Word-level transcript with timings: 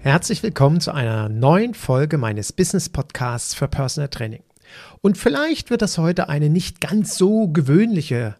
Herzlich 0.00 0.44
willkommen 0.44 0.80
zu 0.80 0.92
einer 0.92 1.28
neuen 1.28 1.74
Folge 1.74 2.18
meines 2.18 2.52
Business 2.52 2.88
Podcasts 2.88 3.54
für 3.54 3.66
Personal 3.66 4.08
Training. 4.08 4.44
Und 5.00 5.18
vielleicht 5.18 5.70
wird 5.70 5.82
das 5.82 5.98
heute 5.98 6.28
eine 6.28 6.48
nicht 6.48 6.80
ganz 6.80 7.18
so 7.18 7.48
gewöhnliche 7.48 8.36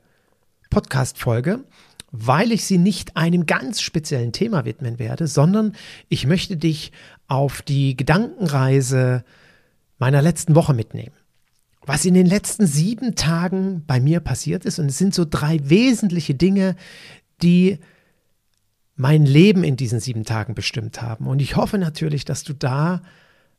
Podcast-Folge, 0.70 1.64
weil 2.12 2.52
ich 2.52 2.64
sie 2.64 2.78
nicht 2.78 3.16
einem 3.16 3.44
ganz 3.46 3.80
speziellen 3.80 4.30
Thema 4.30 4.66
widmen 4.66 5.00
werde, 5.00 5.26
sondern 5.26 5.74
ich 6.08 6.28
möchte 6.28 6.56
dich 6.56 6.92
auf 7.26 7.60
die 7.60 7.96
Gedankenreise 7.96 9.24
meiner 9.98 10.22
letzten 10.22 10.54
Woche 10.54 10.74
mitnehmen. 10.74 11.16
Was 11.84 12.04
in 12.04 12.14
den 12.14 12.26
letzten 12.26 12.68
sieben 12.68 13.16
Tagen 13.16 13.82
bei 13.84 13.98
mir 13.98 14.20
passiert 14.20 14.64
ist. 14.64 14.78
Und 14.78 14.86
es 14.86 14.98
sind 14.98 15.12
so 15.12 15.26
drei 15.28 15.58
wesentliche 15.64 16.36
Dinge, 16.36 16.76
die 17.42 17.80
mein 18.98 19.24
Leben 19.24 19.62
in 19.62 19.76
diesen 19.76 20.00
sieben 20.00 20.24
Tagen 20.24 20.54
bestimmt 20.54 21.00
haben. 21.00 21.28
Und 21.28 21.40
ich 21.40 21.56
hoffe 21.56 21.78
natürlich, 21.78 22.24
dass 22.24 22.42
du 22.42 22.52
da 22.52 23.00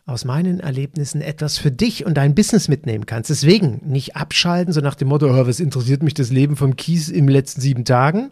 aus 0.05 0.25
meinen 0.25 0.59
Erlebnissen 0.59 1.21
etwas 1.21 1.57
für 1.57 1.71
dich 1.71 2.05
und 2.05 2.15
dein 2.15 2.35
Business 2.35 2.67
mitnehmen 2.67 3.05
kannst. 3.05 3.29
Deswegen 3.29 3.79
nicht 3.85 4.17
abschalten, 4.17 4.73
so 4.73 4.81
nach 4.81 4.95
dem 4.95 5.07
Motto, 5.07 5.27
oh, 5.27 5.47
was 5.47 5.61
interessiert 5.61 6.03
mich 6.03 6.13
das 6.13 6.29
Leben 6.29 6.57
vom 6.57 6.75
Kies 6.75 7.07
im 7.07 7.29
letzten 7.29 7.61
sieben 7.61 7.85
Tagen. 7.85 8.31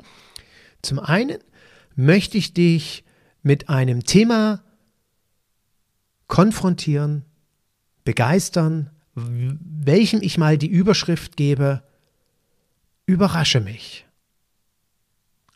Zum 0.82 1.00
einen 1.00 1.38
möchte 1.96 2.38
ich 2.38 2.54
dich 2.54 3.06
mit 3.42 3.70
einem 3.70 4.04
Thema 4.04 4.62
konfrontieren, 6.28 7.24
begeistern, 8.04 8.90
welchem 9.16 10.22
ich 10.22 10.38
mal 10.38 10.58
die 10.58 10.68
Überschrift 10.68 11.38
gebe, 11.38 11.84
überrasche 13.06 13.62
mich. 13.62 14.07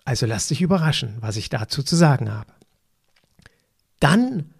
Also 0.03 0.25
lass 0.25 0.47
dich 0.47 0.61
überraschen, 0.61 1.17
was 1.19 1.37
ich 1.37 1.49
dazu 1.49 1.83
zu 1.83 1.95
sagen 1.95 2.31
habe. 2.31 2.51
Dann 3.99 4.53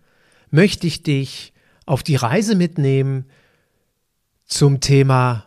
möchte 0.49 0.87
ich 0.87 1.03
dich 1.03 1.53
auf 1.85 2.03
die 2.03 2.15
Reise 2.15 2.55
mitnehmen 2.55 3.25
zum 4.45 4.81
Thema, 4.81 5.45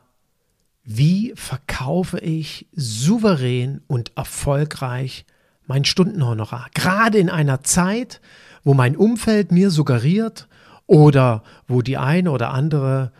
wie 0.82 1.32
verkaufe 1.36 2.18
ich 2.18 2.66
souverän 2.74 3.82
und 3.86 4.12
erfolgreich 4.16 5.24
mein 5.66 5.84
Stundenhonorar. 5.84 6.68
Gerade 6.74 7.18
in 7.18 7.30
einer 7.30 7.62
Zeit, 7.62 8.20
wo 8.64 8.74
mein 8.74 8.96
Umfeld 8.96 9.52
mir 9.52 9.70
suggeriert 9.70 10.48
oder 10.86 11.42
wo 11.66 11.80
die 11.82 11.96
eine 11.96 12.30
oder 12.30 12.50
andere, 12.50 13.12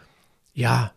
ja, 0.53 0.93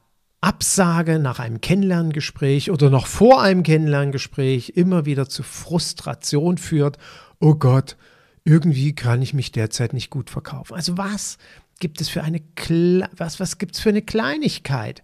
Absage 0.48 1.20
nach 1.20 1.40
einem 1.40 1.60
Kennenlerngespräch 1.60 2.72
oder 2.72 2.90
noch 2.90 3.06
vor 3.06 3.42
einem 3.42 3.64
Kennenlerngespräch 3.64 4.70
immer 4.76 5.06
wieder 5.06 5.28
zu 5.28 5.44
Frustration 5.44 6.58
führt. 6.58 6.98
Oh 7.42 7.56
Gott, 7.56 7.98
irgendwie 8.46 8.96
kann 8.96 9.22
ich 9.22 9.34
mich 9.34 9.52
derzeit 9.52 9.92
nicht 9.92 10.10
gut 10.10 10.30
verkaufen. 10.30 10.74
Also 10.74 10.98
was 10.98 11.38
gibt 11.82 12.00
es 12.00 12.08
für 12.08 12.24
eine 12.24 12.40
Kle 12.56 13.10
was 13.12 13.42
was 13.42 13.58
gibt's 13.58 13.82
für 13.82 13.90
eine 13.90 14.02
Kleinigkeit 14.02 15.04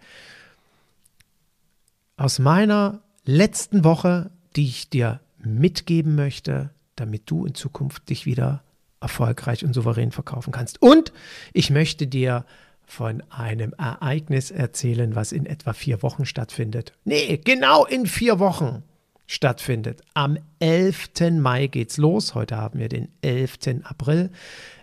aus 2.16 2.40
meiner 2.40 3.02
letzten 3.26 3.84
Woche, 3.84 4.32
die 4.56 4.68
ich 4.68 4.90
dir 4.90 5.20
mitgeben 5.40 6.16
möchte, 6.16 6.70
damit 6.96 7.30
du 7.30 7.46
in 7.46 7.54
Zukunft 7.54 8.10
dich 8.10 8.26
wieder 8.26 8.64
erfolgreich 9.02 9.66
und 9.66 9.74
souverän 9.74 10.14
verkaufen 10.14 10.54
kannst. 10.54 10.82
Und 10.82 11.12
ich 11.52 11.70
möchte 11.70 12.08
dir 12.08 12.46
von 12.86 13.24
einem 13.30 13.74
Ereignis 13.78 14.52
erzählen, 14.52 15.16
was 15.16 15.32
in 15.32 15.46
etwa 15.46 15.74
vier 15.74 16.02
Wochen 16.04 16.26
stattfindet. 16.26 16.94
Nee, 17.06 17.38
genau 17.38 17.86
in 17.86 18.06
vier 18.06 18.40
Wochen 18.40 18.84
stattfindet. 19.26 20.02
Am 20.14 20.38
11. 20.60 21.32
Mai 21.32 21.68
geht's 21.68 21.98
los. 21.98 22.36
Heute 22.36 22.58
haben 22.58 22.80
wir 22.80 22.90
den 22.90 23.10
11. 23.22 23.84
April. 23.84 24.32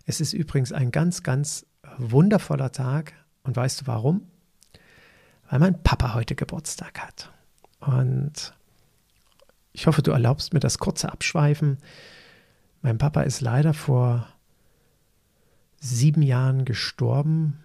Es 0.07 0.21
ist 0.21 0.33
übrigens 0.33 0.73
ein 0.73 0.91
ganz, 0.91 1.23
ganz 1.23 1.67
wundervoller 1.99 2.73
Tag. 2.73 3.13
Und 3.43 3.57
weißt 3.57 3.83
du 3.83 3.87
warum? 3.87 4.23
Weil 5.49 5.61
mein 5.61 5.83
Papa 5.83 6.15
heute 6.15 6.35
Geburtstag 6.35 7.01
hat. 7.01 7.33
Und 7.81 8.55
ich 9.73 9.87
hoffe, 9.87 10.03
du 10.03 10.11
erlaubst 10.11 10.53
mir 10.53 10.61
das 10.61 10.79
kurze 10.79 11.13
Abschweifen. 11.13 11.79
Mein 12.83 12.99
Papa 12.99 13.23
ist 13.23 13.41
leider 13.41 13.75
vor 13.75 14.29
sieben 15.79 16.23
Jahren 16.23 16.65
gestorben. 16.65 17.59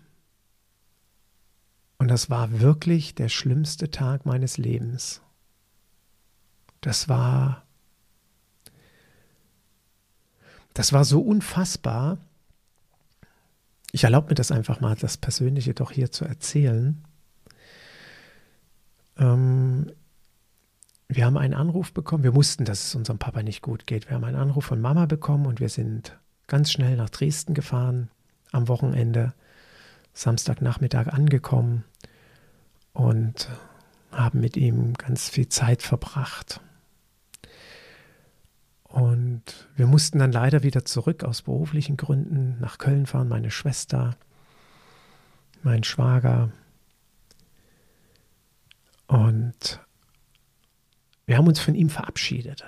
Und 2.06 2.10
das 2.10 2.30
war 2.30 2.60
wirklich 2.60 3.16
der 3.16 3.30
schlimmste 3.30 3.90
Tag 3.90 4.28
meines 4.28 4.60
Lebens. 4.60 5.24
Das 6.82 7.10
war, 7.10 7.64
das 10.76 10.94
war 10.94 11.04
so 11.04 11.20
unfassbar. 11.20 12.20
Ich 13.92 14.04
erlaube 14.04 14.28
mir 14.28 14.36
das 14.36 14.52
einfach 14.52 14.82
mal, 14.82 14.96
das 14.96 15.18
Persönliche 15.18 15.74
doch 15.74 15.90
hier 15.90 16.12
zu 16.12 16.26
erzählen. 16.26 17.04
Ähm, 19.18 19.92
wir 21.08 21.26
haben 21.26 21.38
einen 21.38 21.56
Anruf 21.56 21.92
bekommen. 21.92 22.22
Wir 22.22 22.36
wussten, 22.36 22.66
dass 22.66 22.86
es 22.86 22.94
unserem 22.94 23.18
Papa 23.18 23.42
nicht 23.42 23.64
gut 23.64 23.88
geht. 23.88 24.10
Wir 24.10 24.16
haben 24.18 24.26
einen 24.26 24.38
Anruf 24.38 24.66
von 24.66 24.80
Mama 24.80 25.08
bekommen 25.08 25.48
und 25.48 25.60
wir 25.60 25.70
sind 25.70 26.16
ganz 26.46 26.72
schnell 26.72 26.98
nach 26.98 27.10
Dresden 27.10 27.56
gefahren 27.56 28.12
am 28.52 28.68
Wochenende, 28.68 29.34
Samstagnachmittag 30.14 31.08
angekommen 31.08 31.84
und 32.96 33.50
haben 34.12 34.40
mit 34.40 34.58
ihm 34.58 34.94
ganz 34.94 35.30
viel 35.30 35.50
Zeit 35.50 35.84
verbracht. 35.84 36.62
Und 38.84 39.44
wir 39.76 39.86
mussten 39.86 40.20
dann 40.20 40.32
leider 40.32 40.64
wieder 40.64 40.86
zurück 40.86 41.26
aus 41.26 41.42
beruflichen 41.42 41.98
Gründen 41.98 42.58
nach 42.62 42.78
Köln 42.78 43.06
fahren. 43.06 43.28
Meine 43.28 43.52
Schwester, 43.52 44.16
mein 45.62 45.84
Schwager. 45.84 46.52
Und 49.08 49.82
wir 51.26 51.38
haben 51.38 51.48
uns 51.48 51.60
von 51.60 51.76
ihm 51.76 51.90
verabschiedet, 51.90 52.64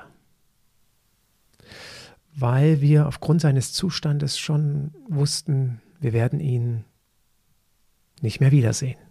weil 2.36 2.82
wir 2.82 3.08
aufgrund 3.08 3.40
seines 3.40 3.72
Zustandes 3.72 4.38
schon 4.38 4.94
wussten, 5.08 5.82
wir 6.02 6.12
werden 6.12 6.42
ihn 6.42 6.84
nicht 8.22 8.42
mehr 8.42 8.52
wiedersehen. 8.52 9.07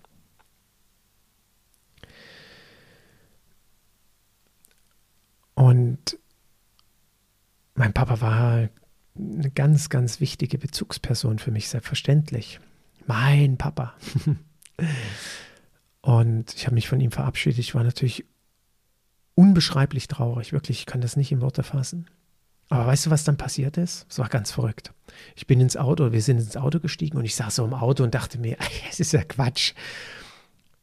Und 5.56 6.19
mein 7.75 7.93
Papa 7.93 8.21
war 8.21 8.69
eine 9.19 9.50
ganz, 9.50 9.88
ganz 9.88 10.20
wichtige 10.20 10.58
Bezugsperson 10.58 11.38
für 11.38 11.50
mich, 11.50 11.69
selbstverständlich. 11.69 12.61
Mein 13.06 13.56
Papa. 13.56 13.94
Und 16.03 16.55
ich 16.55 16.67
habe 16.67 16.75
mich 16.75 16.88
von 16.88 17.00
ihm 17.00 17.11
verabschiedet. 17.11 17.58
Ich 17.58 17.75
war 17.75 17.82
natürlich 17.82 18.25
unbeschreiblich 19.35 20.06
traurig, 20.08 20.53
wirklich. 20.53 20.81
Ich 20.81 20.87
kann 20.87 21.00
das 21.00 21.17
nicht 21.17 21.32
in 21.32 21.41
Worte 21.41 21.62
fassen. 21.62 22.06
Aber 22.69 22.87
weißt 22.87 23.06
du, 23.06 23.11
was 23.11 23.25
dann 23.25 23.38
passiert 23.38 23.79
ist? 23.79 24.06
Es 24.11 24.19
war 24.19 24.29
ganz 24.29 24.50
verrückt. 24.50 24.93
Ich 25.37 25.47
bin 25.47 25.61
ins 25.61 25.76
Auto, 25.76 26.12
wir 26.12 26.20
sind 26.20 26.38
ins 26.38 26.56
Auto 26.56 26.81
gestiegen 26.81 27.17
und 27.17 27.25
ich 27.25 27.35
saß 27.35 27.56
so 27.56 27.64
im 27.64 27.75
Auto 27.75 28.05
und 28.05 28.14
dachte 28.14 28.38
mir, 28.38 28.58
es 28.91 29.00
ist 29.00 29.12
ja 29.12 29.25
Quatsch. 29.25 29.73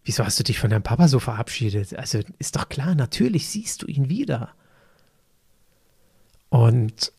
Wieso 0.03 0.25
hast 0.25 0.39
du 0.39 0.43
dich 0.43 0.59
von 0.59 0.71
deinem 0.71 0.83
Papa 0.83 1.07
so 1.07 1.19
verabschiedet? 1.19 1.95
Also 1.95 2.21
ist 2.39 2.55
doch 2.55 2.69
klar, 2.69 2.95
natürlich 2.95 3.47
siehst 3.47 3.83
du 3.83 3.87
ihn 3.87 4.09
wieder. 4.09 4.53
Und 6.53 7.11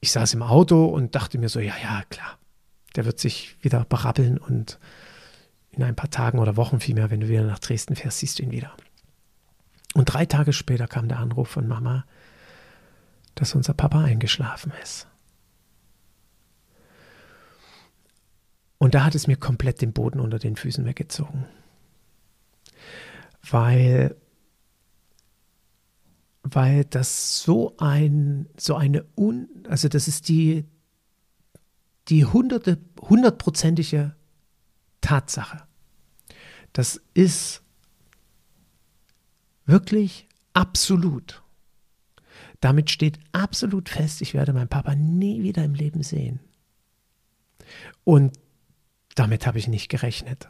ich 0.00 0.10
saß 0.10 0.32
im 0.32 0.42
Auto 0.42 0.86
und 0.86 1.14
dachte 1.14 1.36
mir 1.36 1.50
so, 1.50 1.60
ja, 1.60 1.74
ja, 1.82 2.02
klar, 2.08 2.38
der 2.94 3.04
wird 3.04 3.20
sich 3.20 3.62
wieder 3.62 3.84
berappeln 3.84 4.38
und 4.38 4.78
in 5.70 5.82
ein 5.82 5.96
paar 5.96 6.08
Tagen 6.08 6.38
oder 6.38 6.56
Wochen 6.56 6.80
vielmehr, 6.80 7.10
wenn 7.10 7.20
du 7.20 7.28
wieder 7.28 7.44
nach 7.44 7.58
Dresden 7.58 7.94
fährst, 7.94 8.20
siehst 8.20 8.38
du 8.38 8.44
ihn 8.44 8.52
wieder. 8.52 8.74
Und 9.92 10.06
drei 10.06 10.24
Tage 10.24 10.54
später 10.54 10.86
kam 10.86 11.08
der 11.08 11.18
Anruf 11.18 11.50
von 11.50 11.68
Mama, 11.68 12.06
dass 13.34 13.54
unser 13.54 13.74
Papa 13.74 14.04
eingeschlafen 14.04 14.72
ist. 14.82 15.08
Und 18.78 18.94
da 18.94 19.04
hat 19.04 19.14
es 19.14 19.26
mir 19.26 19.36
komplett 19.36 19.82
den 19.82 19.92
Boden 19.92 20.20
unter 20.20 20.38
den 20.38 20.56
Füßen 20.56 20.86
weggezogen. 20.86 21.44
Weil 23.42 24.16
weil 26.54 26.84
das 26.84 27.42
so 27.42 27.76
ein, 27.78 28.48
so 28.56 28.76
eine, 28.76 29.04
un, 29.16 29.48
also 29.68 29.88
das 29.88 30.06
ist 30.06 30.28
die, 30.28 30.64
die 32.08 32.24
hunderte, 32.24 32.78
hundertprozentige 33.00 34.14
Tatsache. 35.00 35.64
Das 36.72 37.00
ist 37.14 37.62
wirklich 39.64 40.28
absolut. 40.52 41.42
Damit 42.60 42.90
steht 42.90 43.18
absolut 43.32 43.88
fest, 43.88 44.22
ich 44.22 44.34
werde 44.34 44.52
meinen 44.52 44.68
Papa 44.68 44.94
nie 44.94 45.42
wieder 45.42 45.64
im 45.64 45.74
Leben 45.74 46.02
sehen. 46.02 46.40
Und 48.04 48.38
damit 49.14 49.46
habe 49.46 49.58
ich 49.58 49.66
nicht 49.68 49.88
gerechnet. 49.88 50.48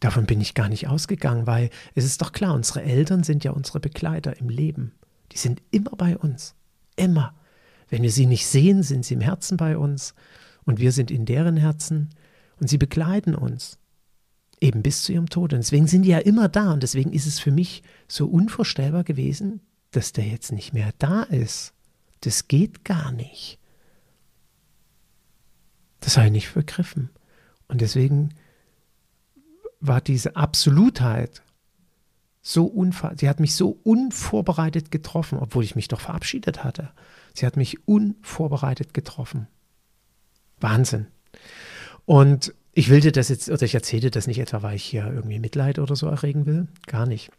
Davon 0.00 0.26
bin 0.26 0.40
ich 0.40 0.54
gar 0.54 0.68
nicht 0.68 0.88
ausgegangen, 0.88 1.46
weil 1.46 1.70
es 1.94 2.04
ist 2.04 2.20
doch 2.20 2.32
klar, 2.32 2.54
unsere 2.54 2.82
Eltern 2.82 3.22
sind 3.22 3.44
ja 3.44 3.52
unsere 3.52 3.80
Begleiter 3.80 4.36
im 4.38 4.48
Leben. 4.48 4.92
Die 5.32 5.38
sind 5.38 5.62
immer 5.70 5.92
bei 5.92 6.16
uns. 6.18 6.54
Immer. 6.96 7.34
Wenn 7.88 8.02
wir 8.02 8.10
sie 8.10 8.26
nicht 8.26 8.46
sehen, 8.46 8.82
sind 8.82 9.04
sie 9.04 9.14
im 9.14 9.20
Herzen 9.20 9.56
bei 9.56 9.78
uns 9.78 10.14
und 10.64 10.80
wir 10.80 10.92
sind 10.92 11.10
in 11.10 11.24
deren 11.24 11.56
Herzen 11.56 12.10
und 12.60 12.68
sie 12.68 12.78
begleiten 12.78 13.34
uns. 13.34 13.78
Eben 14.60 14.82
bis 14.82 15.02
zu 15.02 15.12
ihrem 15.12 15.28
Tod. 15.28 15.52
Und 15.52 15.58
deswegen 15.60 15.86
sind 15.86 16.02
die 16.02 16.10
ja 16.10 16.18
immer 16.18 16.48
da 16.48 16.72
und 16.72 16.82
deswegen 16.82 17.12
ist 17.12 17.26
es 17.26 17.38
für 17.38 17.50
mich 17.50 17.82
so 18.08 18.26
unvorstellbar 18.26 19.04
gewesen, 19.04 19.60
dass 19.90 20.12
der 20.12 20.26
jetzt 20.26 20.52
nicht 20.52 20.72
mehr 20.72 20.92
da 20.98 21.22
ist. 21.22 21.72
Das 22.20 22.48
geht 22.48 22.84
gar 22.84 23.12
nicht. 23.12 23.58
Das 26.00 26.16
habe 26.16 26.26
ich 26.26 26.32
nicht 26.32 26.54
begriffen. 26.54 27.10
Und 27.68 27.80
deswegen 27.80 28.30
war 29.80 30.00
diese 30.00 30.36
Absolutheit 30.36 31.42
so 32.42 32.64
unver 32.66 33.14
sie 33.16 33.28
hat 33.28 33.40
mich 33.40 33.56
so 33.56 33.80
unvorbereitet 33.82 34.92
getroffen, 34.92 35.38
obwohl 35.40 35.64
ich 35.64 35.74
mich 35.74 35.88
doch 35.88 36.00
verabschiedet 36.00 36.62
hatte. 36.62 36.90
Sie 37.34 37.44
hat 37.44 37.56
mich 37.56 37.88
unvorbereitet 37.88 38.94
getroffen. 38.94 39.48
Wahnsinn. 40.60 41.08
Und 42.04 42.54
ich 42.72 42.88
will 42.88 43.00
dir 43.00 43.10
das 43.10 43.30
jetzt, 43.30 43.50
oder 43.50 43.62
ich 43.62 43.74
erzähle 43.74 44.10
das 44.10 44.26
nicht 44.26 44.38
etwa, 44.38 44.62
weil 44.62 44.76
ich 44.76 44.84
hier 44.84 45.06
irgendwie 45.06 45.40
Mitleid 45.40 45.80
oder 45.80 45.96
so 45.96 46.06
erregen 46.06 46.46
will. 46.46 46.68
Gar 46.86 47.06
nicht. 47.06 47.30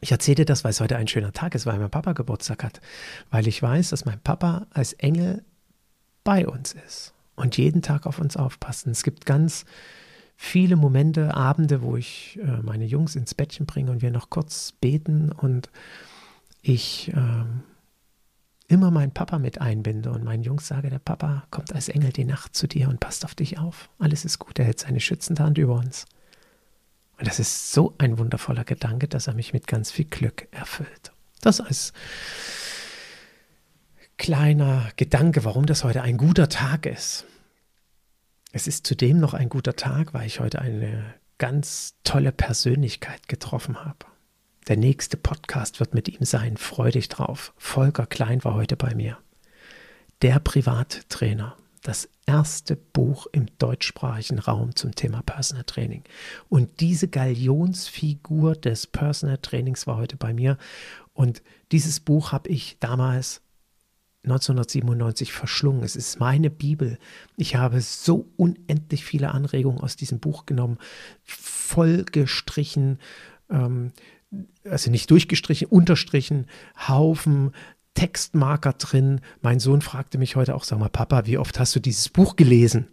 Ich 0.00 0.12
erzähle 0.12 0.44
das, 0.44 0.64
weil 0.64 0.70
es 0.70 0.80
heute 0.80 0.96
ein 0.96 1.08
schöner 1.08 1.32
Tag 1.32 1.54
ist, 1.54 1.64
weil 1.64 1.78
mein 1.78 1.90
Papa 1.90 2.12
Geburtstag 2.12 2.62
hat. 2.62 2.80
Weil 3.30 3.46
ich 3.48 3.62
weiß, 3.62 3.88
dass 3.90 4.04
mein 4.04 4.20
Papa 4.20 4.66
als 4.70 4.92
Engel 4.92 5.44
bei 6.24 6.46
uns 6.46 6.74
ist 6.86 7.14
und 7.36 7.56
jeden 7.56 7.80
Tag 7.80 8.06
auf 8.06 8.18
uns 8.18 8.36
aufpasst. 8.36 8.86
Und 8.86 8.92
es 8.92 9.02
gibt 9.02 9.24
ganz 9.24 9.64
viele 10.36 10.76
Momente, 10.76 11.34
Abende, 11.34 11.82
wo 11.82 11.96
ich 11.96 12.38
äh, 12.42 12.62
meine 12.62 12.84
Jungs 12.84 13.16
ins 13.16 13.34
Bettchen 13.34 13.66
bringe 13.66 13.90
und 13.90 14.02
wir 14.02 14.10
noch 14.10 14.30
kurz 14.30 14.72
beten 14.72 15.32
und 15.32 15.70
ich 16.62 17.12
äh, 17.14 17.44
immer 18.68 18.90
meinen 18.90 19.12
Papa 19.12 19.38
mit 19.38 19.60
einbinde 19.60 20.10
und 20.10 20.24
meinen 20.24 20.42
Jungs 20.42 20.66
sage, 20.66 20.90
der 20.90 20.98
Papa 20.98 21.44
kommt 21.50 21.72
als 21.72 21.88
Engel 21.88 22.12
die 22.12 22.24
Nacht 22.24 22.54
zu 22.54 22.66
dir 22.66 22.88
und 22.88 23.00
passt 23.00 23.24
auf 23.24 23.34
dich 23.34 23.58
auf. 23.58 23.88
Alles 23.98 24.24
ist 24.24 24.38
gut, 24.38 24.58
er 24.58 24.66
hält 24.66 24.80
seine 24.80 25.00
schützende 25.00 25.42
Hand 25.42 25.58
über 25.58 25.74
uns. 25.74 26.06
Und 27.18 27.26
das 27.26 27.38
ist 27.38 27.72
so 27.72 27.94
ein 27.98 28.18
wundervoller 28.18 28.64
Gedanke, 28.64 29.08
dass 29.08 29.26
er 29.26 29.34
mich 29.34 29.52
mit 29.52 29.66
ganz 29.66 29.90
viel 29.90 30.04
Glück 30.04 30.48
erfüllt. 30.50 31.12
Das 31.40 31.60
als 31.60 31.92
kleiner 34.18 34.88
Gedanke, 34.96 35.44
warum 35.44 35.66
das 35.66 35.84
heute 35.84 36.02
ein 36.02 36.16
guter 36.16 36.48
Tag 36.48 36.86
ist. 36.86 37.24
Es 38.56 38.66
ist 38.66 38.86
zudem 38.86 39.20
noch 39.20 39.34
ein 39.34 39.50
guter 39.50 39.76
Tag, 39.76 40.14
weil 40.14 40.26
ich 40.26 40.40
heute 40.40 40.62
eine 40.62 41.12
ganz 41.36 41.94
tolle 42.04 42.32
Persönlichkeit 42.32 43.28
getroffen 43.28 43.84
habe. 43.84 44.06
Der 44.66 44.78
nächste 44.78 45.18
Podcast 45.18 45.78
wird 45.78 45.92
mit 45.92 46.08
ihm 46.08 46.24
sein. 46.24 46.56
Freu 46.56 46.90
dich 46.90 47.10
drauf. 47.10 47.52
Volker 47.58 48.06
Klein 48.06 48.42
war 48.44 48.54
heute 48.54 48.78
bei 48.78 48.94
mir. 48.94 49.18
Der 50.22 50.38
Privattrainer. 50.38 51.54
Das 51.82 52.08
erste 52.24 52.76
Buch 52.76 53.26
im 53.30 53.44
deutschsprachigen 53.58 54.38
Raum 54.38 54.74
zum 54.74 54.94
Thema 54.94 55.20
Personal 55.20 55.64
Training. 55.64 56.04
Und 56.48 56.80
diese 56.80 57.08
Galionsfigur 57.08 58.54
des 58.54 58.86
Personal 58.86 59.36
Trainings 59.36 59.86
war 59.86 59.98
heute 59.98 60.16
bei 60.16 60.32
mir. 60.32 60.56
Und 61.12 61.42
dieses 61.72 62.00
Buch 62.00 62.32
habe 62.32 62.48
ich 62.48 62.78
damals 62.80 63.42
1997 64.26 65.32
verschlungen. 65.32 65.82
Es 65.82 65.96
ist 65.96 66.20
meine 66.20 66.50
Bibel. 66.50 66.98
Ich 67.36 67.56
habe 67.56 67.80
so 67.80 68.28
unendlich 68.36 69.04
viele 69.04 69.32
Anregungen 69.32 69.80
aus 69.80 69.96
diesem 69.96 70.20
Buch 70.20 70.46
genommen, 70.46 70.78
voll 71.24 72.04
gestrichen, 72.04 72.98
ähm, 73.48 73.92
also 74.64 74.90
nicht 74.90 75.10
durchgestrichen, 75.10 75.68
unterstrichen, 75.68 76.46
Haufen 76.88 77.52
Textmarker 77.94 78.74
drin. 78.74 79.20
Mein 79.40 79.58
Sohn 79.58 79.80
fragte 79.80 80.18
mich 80.18 80.36
heute 80.36 80.54
auch, 80.54 80.64
sag 80.64 80.78
mal, 80.78 80.90
Papa, 80.90 81.26
wie 81.26 81.38
oft 81.38 81.58
hast 81.58 81.74
du 81.74 81.80
dieses 81.80 82.08
Buch 82.08 82.36
gelesen? 82.36 82.88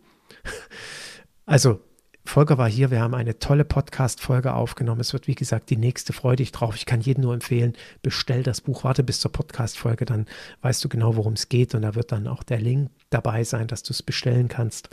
Also 1.46 1.82
Volker 2.26 2.58
war 2.58 2.70
hier, 2.70 2.90
wir 2.90 3.02
haben 3.02 3.14
eine 3.14 3.38
tolle 3.38 3.66
Podcast-Folge 3.66 4.54
aufgenommen. 4.54 5.02
Es 5.02 5.14
wird, 5.14 5.28
wie 5.28 5.36
gesagt, 5.36 5.70
die 5.70 5.78
nächste 5.78 6.14
Freude 6.14 6.38
dich 6.38 6.52
drauf. 6.52 6.76
Ich 6.76 6.86
kann 6.86 7.02
jedem 7.02 7.24
nur 7.24 7.34
empfehlen, 7.34 7.74
bestell 8.02 8.44
das 8.44 8.62
Buch, 8.62 8.84
warte 8.84 9.04
bis 9.04 9.20
zur 9.20 9.32
Podcast-Folge, 9.32 10.06
dann 10.06 10.26
weißt 10.62 10.84
du 10.84 10.90
genau, 10.90 11.16
worum 11.16 11.34
es 11.34 11.50
geht 11.50 11.76
und 11.76 11.82
da 11.82 11.96
wird 11.96 12.12
dann 12.12 12.28
auch 12.28 12.44
der 12.44 12.60
Link 12.60 12.90
dabei 13.10 13.44
sein, 13.44 13.68
dass 13.68 13.84
du 13.84 13.92
es 13.92 14.02
bestellen 14.02 14.48
kannst. 14.48 14.90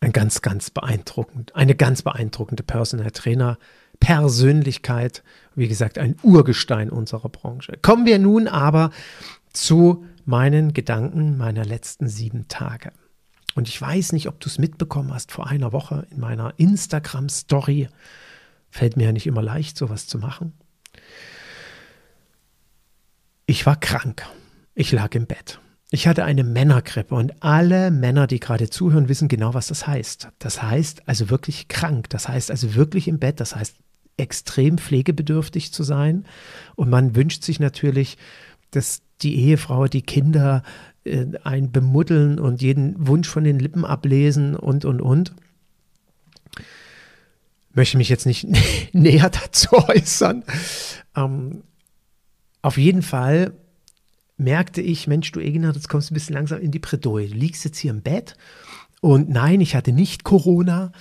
Ein 0.00 0.12
ganz, 0.12 0.42
ganz 0.42 0.70
beeindruckend, 0.70 1.54
eine 1.54 1.74
ganz 1.74 2.02
beeindruckende 2.02 2.62
Personal 2.62 3.10
Trainer 3.12 3.56
Persönlichkeit, 4.00 5.22
wie 5.54 5.68
gesagt, 5.68 5.98
ein 5.98 6.16
Urgestein 6.22 6.90
unserer 6.90 7.28
Branche. 7.28 7.78
Kommen 7.80 8.04
wir 8.04 8.18
nun 8.18 8.48
aber 8.48 8.90
zu 9.52 10.04
meinen 10.24 10.74
Gedanken 10.74 11.38
meiner 11.38 11.64
letzten 11.64 12.08
sieben 12.08 12.48
Tage. 12.48 12.90
Und 13.54 13.68
ich 13.68 13.80
weiß 13.80 14.12
nicht, 14.12 14.28
ob 14.28 14.40
du 14.40 14.48
es 14.48 14.58
mitbekommen 14.58 15.12
hast 15.12 15.32
vor 15.32 15.46
einer 15.46 15.72
Woche 15.72 16.06
in 16.10 16.20
meiner 16.20 16.54
Instagram-Story. 16.56 17.88
Fällt 18.70 18.96
mir 18.96 19.04
ja 19.04 19.12
nicht 19.12 19.26
immer 19.26 19.42
leicht, 19.42 19.76
sowas 19.76 20.06
zu 20.06 20.18
machen. 20.18 20.52
Ich 23.46 23.66
war 23.66 23.76
krank. 23.76 24.26
Ich 24.74 24.90
lag 24.90 25.14
im 25.14 25.26
Bett. 25.26 25.60
Ich 25.90 26.08
hatte 26.08 26.24
eine 26.24 26.42
Männergrippe 26.42 27.14
und 27.14 27.40
alle 27.42 27.92
Männer, 27.92 28.26
die 28.26 28.40
gerade 28.40 28.68
zuhören, 28.68 29.08
wissen 29.08 29.28
genau, 29.28 29.54
was 29.54 29.68
das 29.68 29.86
heißt. 29.86 30.28
Das 30.40 30.60
heißt 30.60 31.06
also 31.06 31.30
wirklich 31.30 31.68
krank. 31.68 32.10
Das 32.10 32.28
heißt 32.28 32.50
also 32.50 32.74
wirklich 32.74 33.06
im 33.06 33.20
Bett. 33.20 33.38
Das 33.38 33.54
heißt 33.54 33.76
extrem 34.16 34.78
pflegebedürftig 34.78 35.72
zu 35.72 35.84
sein. 35.84 36.24
Und 36.74 36.90
man 36.90 37.14
wünscht 37.14 37.44
sich 37.44 37.60
natürlich, 37.60 38.18
dass 38.72 39.02
die 39.22 39.36
Ehefrau, 39.36 39.86
die 39.86 40.02
Kinder 40.02 40.62
äh, 41.04 41.26
ein 41.44 41.70
bemuddeln 41.70 42.38
und 42.38 42.62
jeden 42.62 43.06
Wunsch 43.06 43.28
von 43.28 43.44
den 43.44 43.58
Lippen 43.58 43.84
ablesen 43.84 44.56
und, 44.56 44.84
und, 44.84 45.00
und. 45.00 45.34
Möchte 47.72 47.98
mich 47.98 48.08
jetzt 48.08 48.26
nicht 48.26 48.46
näher 48.92 49.30
dazu 49.30 49.72
äußern. 49.72 50.44
Ähm, 51.16 51.62
auf 52.62 52.78
jeden 52.78 53.02
Fall 53.02 53.52
merkte 54.36 54.80
ich, 54.80 55.06
Mensch, 55.06 55.30
du 55.32 55.40
Egina, 55.40 55.72
jetzt 55.72 55.88
kommst 55.88 56.10
du 56.10 56.12
ein 56.12 56.16
bisschen 56.16 56.34
langsam 56.34 56.60
in 56.60 56.70
die 56.70 56.78
Bredouille. 56.78 57.28
Du 57.28 57.34
liegst 57.34 57.64
jetzt 57.64 57.78
hier 57.78 57.90
im 57.90 58.02
Bett 58.02 58.36
und 59.00 59.28
nein, 59.28 59.60
ich 59.60 59.76
hatte 59.76 59.92
nicht 59.92 60.24
Corona. 60.24 60.92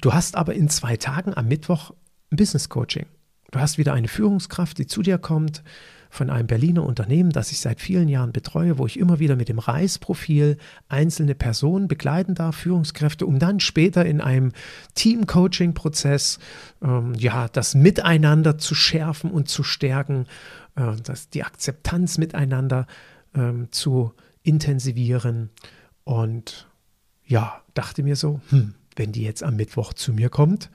Du 0.00 0.14
hast 0.14 0.36
aber 0.36 0.54
in 0.54 0.68
zwei 0.68 0.96
Tagen 0.96 1.34
am 1.36 1.48
Mittwoch 1.48 1.92
ein 2.30 2.36
Business 2.36 2.68
Coaching. 2.68 3.06
Du 3.50 3.58
hast 3.58 3.76
wieder 3.76 3.92
eine 3.92 4.08
Führungskraft, 4.08 4.78
die 4.78 4.86
zu 4.86 5.02
dir 5.02 5.18
kommt 5.18 5.62
von 6.10 6.28
einem 6.28 6.48
Berliner 6.48 6.84
Unternehmen, 6.84 7.30
das 7.30 7.52
ich 7.52 7.60
seit 7.60 7.80
vielen 7.80 8.08
Jahren 8.08 8.32
betreue, 8.32 8.78
wo 8.78 8.86
ich 8.86 8.98
immer 8.98 9.20
wieder 9.20 9.36
mit 9.36 9.48
dem 9.48 9.60
Reisprofil 9.60 10.58
einzelne 10.88 11.36
Personen 11.36 11.86
begleiten 11.86 12.34
darf, 12.34 12.56
Führungskräfte, 12.56 13.24
um 13.24 13.38
dann 13.38 13.60
später 13.60 14.04
in 14.04 14.20
einem 14.20 14.52
Team-Coaching-Prozess 14.94 16.40
ähm, 16.82 17.14
ja, 17.14 17.48
das 17.48 17.76
Miteinander 17.76 18.58
zu 18.58 18.74
schärfen 18.74 19.30
und 19.30 19.48
zu 19.48 19.62
stärken, 19.62 20.26
äh, 20.74 20.96
das, 21.02 21.30
die 21.30 21.44
Akzeptanz 21.44 22.18
miteinander 22.18 22.88
ähm, 23.34 23.68
zu 23.70 24.12
intensivieren. 24.42 25.50
Und 26.02 26.66
ja, 27.24 27.62
dachte 27.74 28.02
mir 28.02 28.16
so, 28.16 28.40
hm, 28.50 28.74
wenn 28.96 29.12
die 29.12 29.22
jetzt 29.22 29.44
am 29.44 29.54
Mittwoch 29.54 29.92
zu 29.92 30.12
mir 30.12 30.28
kommt, 30.28 30.70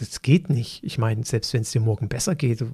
das 0.00 0.22
geht 0.22 0.50
nicht. 0.50 0.82
Ich 0.84 0.98
meine, 0.98 1.24
selbst 1.24 1.52
wenn 1.52 1.62
es 1.62 1.70
dir 1.70 1.80
morgen 1.80 2.08
besser 2.08 2.34
geht, 2.34 2.64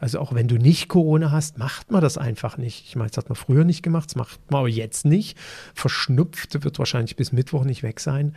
also 0.00 0.20
auch 0.20 0.34
wenn 0.34 0.48
du 0.48 0.56
nicht 0.56 0.88
Corona 0.88 1.30
hast, 1.30 1.58
macht 1.58 1.90
man 1.90 2.00
das 2.00 2.18
einfach 2.18 2.58
nicht. 2.58 2.86
Ich 2.86 2.96
meine, 2.96 3.10
das 3.10 3.18
hat 3.18 3.28
man 3.28 3.36
früher 3.36 3.64
nicht 3.64 3.82
gemacht, 3.82 4.10
das 4.10 4.16
macht 4.16 4.50
man 4.50 4.60
aber 4.60 4.68
jetzt 4.68 5.04
nicht. 5.04 5.38
Verschnupft 5.74 6.62
wird 6.64 6.78
wahrscheinlich 6.78 7.16
bis 7.16 7.32
Mittwoch 7.32 7.64
nicht 7.64 7.82
weg 7.82 8.00
sein. 8.00 8.34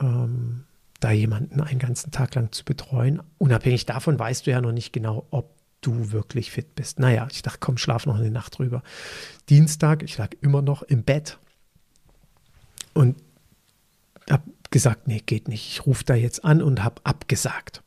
Ähm, 0.00 0.64
da 1.00 1.10
jemanden 1.12 1.60
einen 1.60 1.78
ganzen 1.78 2.10
Tag 2.10 2.34
lang 2.34 2.52
zu 2.52 2.64
betreuen. 2.64 3.22
Unabhängig 3.38 3.86
davon 3.86 4.18
weißt 4.18 4.46
du 4.46 4.50
ja 4.50 4.60
noch 4.60 4.72
nicht 4.72 4.92
genau, 4.92 5.26
ob 5.30 5.54
du 5.80 6.10
wirklich 6.10 6.50
fit 6.50 6.74
bist. 6.74 6.98
Naja, 6.98 7.28
ich 7.30 7.42
dachte, 7.42 7.58
komm, 7.60 7.78
schlaf 7.78 8.06
noch 8.06 8.18
eine 8.18 8.30
Nacht 8.30 8.58
drüber. 8.58 8.82
Dienstag, 9.48 10.02
ich 10.02 10.18
lag 10.18 10.30
immer 10.40 10.60
noch 10.62 10.82
im 10.82 11.04
Bett 11.04 11.38
und 12.94 13.16
habe 14.28 14.42
gesagt, 14.70 15.08
nee, 15.08 15.22
geht 15.24 15.48
nicht. 15.48 15.66
Ich 15.68 15.86
rufe 15.86 16.04
da 16.04 16.14
jetzt 16.14 16.44
an 16.44 16.62
und 16.62 16.84
habe 16.84 17.00
abgesagt. 17.04 17.82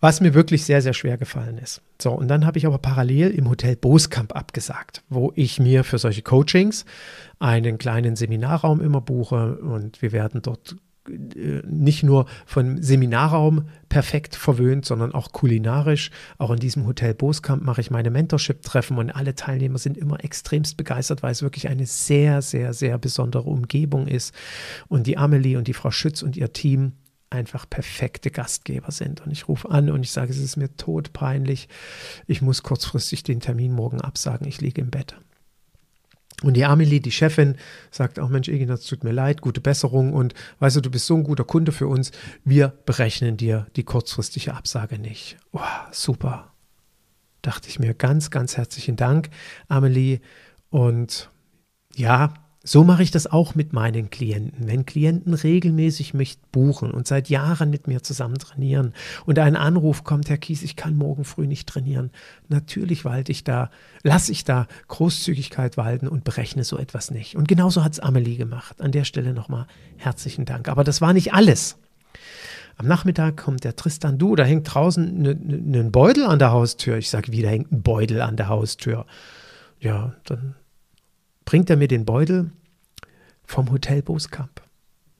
Was 0.00 0.20
mir 0.20 0.34
wirklich 0.34 0.64
sehr, 0.64 0.82
sehr 0.82 0.92
schwer 0.92 1.16
gefallen 1.16 1.56
ist. 1.56 1.80
So, 2.00 2.12
und 2.12 2.28
dann 2.28 2.44
habe 2.44 2.58
ich 2.58 2.66
aber 2.66 2.78
parallel 2.78 3.30
im 3.30 3.48
Hotel 3.48 3.76
Boskamp 3.76 4.36
abgesagt, 4.36 5.02
wo 5.08 5.32
ich 5.34 5.58
mir 5.58 5.84
für 5.84 5.98
solche 5.98 6.22
Coachings 6.22 6.84
einen 7.38 7.78
kleinen 7.78 8.16
Seminarraum 8.16 8.80
immer 8.80 9.00
buche 9.00 9.56
und 9.56 10.02
wir 10.02 10.12
werden 10.12 10.42
dort 10.42 10.76
nicht 11.08 12.02
nur 12.02 12.26
vom 12.46 12.82
Seminarraum 12.82 13.68
perfekt 13.88 14.36
verwöhnt, 14.36 14.84
sondern 14.84 15.12
auch 15.12 15.32
kulinarisch. 15.32 16.10
Auch 16.38 16.50
in 16.50 16.58
diesem 16.58 16.86
Hotel 16.86 17.14
Boskamp 17.14 17.62
mache 17.62 17.80
ich 17.80 17.90
meine 17.90 18.10
Mentorship-Treffen 18.10 18.98
und 18.98 19.10
alle 19.10 19.34
Teilnehmer 19.34 19.78
sind 19.78 19.98
immer 19.98 20.22
extremst 20.24 20.76
begeistert, 20.76 21.22
weil 21.22 21.32
es 21.32 21.42
wirklich 21.42 21.68
eine 21.68 21.86
sehr, 21.86 22.42
sehr, 22.42 22.72
sehr 22.72 22.98
besondere 22.98 23.50
Umgebung 23.50 24.06
ist. 24.06 24.34
Und 24.88 25.06
die 25.06 25.18
Amelie 25.18 25.56
und 25.56 25.68
die 25.68 25.74
Frau 25.74 25.90
Schütz 25.90 26.22
und 26.22 26.36
ihr 26.36 26.52
Team 26.52 26.92
einfach 27.30 27.68
perfekte 27.68 28.30
Gastgeber 28.30 28.90
sind. 28.90 29.24
Und 29.26 29.32
ich 29.32 29.48
rufe 29.48 29.70
an 29.70 29.90
und 29.90 30.02
ich 30.02 30.12
sage, 30.12 30.30
es 30.30 30.38
ist 30.38 30.56
mir 30.56 30.74
todpeinlich. 30.76 31.68
Ich 32.26 32.40
muss 32.40 32.62
kurzfristig 32.62 33.24
den 33.24 33.40
Termin 33.40 33.72
morgen 33.72 34.00
absagen. 34.00 34.46
Ich 34.46 34.60
liege 34.60 34.80
im 34.80 34.90
Bett. 34.90 35.16
Und 36.42 36.54
die 36.54 36.64
Amelie, 36.64 37.00
die 37.00 37.12
Chefin, 37.12 37.56
sagt 37.90 38.18
auch, 38.18 38.28
Mensch, 38.28 38.48
Ignaz, 38.48 38.84
tut 38.84 39.04
mir 39.04 39.12
leid, 39.12 39.40
gute 39.40 39.60
Besserung 39.60 40.12
und 40.12 40.34
weißt 40.58 40.76
du, 40.76 40.80
du 40.80 40.90
bist 40.90 41.06
so 41.06 41.14
ein 41.14 41.24
guter 41.24 41.44
Kunde 41.44 41.72
für 41.72 41.86
uns, 41.86 42.10
wir 42.44 42.68
berechnen 42.68 43.36
dir 43.36 43.66
die 43.76 43.84
kurzfristige 43.84 44.54
Absage 44.54 44.98
nicht. 44.98 45.36
Oh, 45.52 45.60
super. 45.92 46.52
Dachte 47.42 47.68
ich 47.68 47.78
mir, 47.78 47.94
ganz, 47.94 48.30
ganz 48.30 48.56
herzlichen 48.56 48.96
Dank, 48.96 49.30
Amelie. 49.68 50.20
Und 50.70 51.30
ja, 51.94 52.34
so 52.66 52.82
mache 52.82 53.02
ich 53.02 53.10
das 53.10 53.26
auch 53.26 53.54
mit 53.54 53.74
meinen 53.74 54.08
Klienten. 54.08 54.66
Wenn 54.66 54.86
Klienten 54.86 55.34
regelmäßig 55.34 56.14
mich 56.14 56.38
buchen 56.50 56.90
und 56.92 57.06
seit 57.06 57.28
Jahren 57.28 57.68
mit 57.68 57.86
mir 57.88 58.02
zusammen 58.02 58.38
trainieren 58.38 58.94
und 59.26 59.38
ein 59.38 59.54
Anruf 59.54 60.02
kommt, 60.02 60.30
Herr 60.30 60.38
Kies, 60.38 60.62
ich 60.62 60.74
kann 60.74 60.96
morgen 60.96 61.24
früh 61.24 61.46
nicht 61.46 61.68
trainieren. 61.68 62.10
Natürlich 62.48 63.04
walte 63.04 63.32
ich 63.32 63.44
da, 63.44 63.70
lasse 64.02 64.32
ich 64.32 64.44
da 64.44 64.66
Großzügigkeit 64.88 65.76
walten 65.76 66.08
und 66.08 66.24
berechne 66.24 66.64
so 66.64 66.78
etwas 66.78 67.10
nicht. 67.10 67.36
Und 67.36 67.48
genauso 67.48 67.84
hat 67.84 67.92
es 67.92 68.00
Amelie 68.00 68.38
gemacht. 68.38 68.80
An 68.80 68.92
der 68.92 69.04
Stelle 69.04 69.34
nochmal 69.34 69.66
herzlichen 69.98 70.46
Dank. 70.46 70.68
Aber 70.68 70.84
das 70.84 71.02
war 71.02 71.12
nicht 71.12 71.34
alles. 71.34 71.76
Am 72.78 72.86
Nachmittag 72.86 73.36
kommt 73.36 73.64
der 73.64 73.76
Tristan, 73.76 74.16
du, 74.18 74.36
da 74.36 74.44
hängt 74.44 74.72
draußen 74.72 75.04
ein 75.04 75.22
ne, 75.22 75.34
ne, 75.34 75.84
Beutel 75.90 76.24
an 76.24 76.38
der 76.38 76.50
Haustür. 76.50 76.96
Ich 76.96 77.10
sage, 77.10 77.30
wie, 77.30 77.42
da 77.42 77.50
hängt 77.50 77.70
ein 77.70 77.82
Beutel 77.82 78.22
an 78.22 78.36
der 78.36 78.48
Haustür. 78.48 79.04
Ja, 79.80 80.14
dann 80.24 80.54
bringt 81.44 81.70
er 81.70 81.76
mir 81.76 81.88
den 81.88 82.04
Beutel 82.04 82.50
vom 83.44 83.70
Hotel 83.70 84.02
Boskamp 84.02 84.62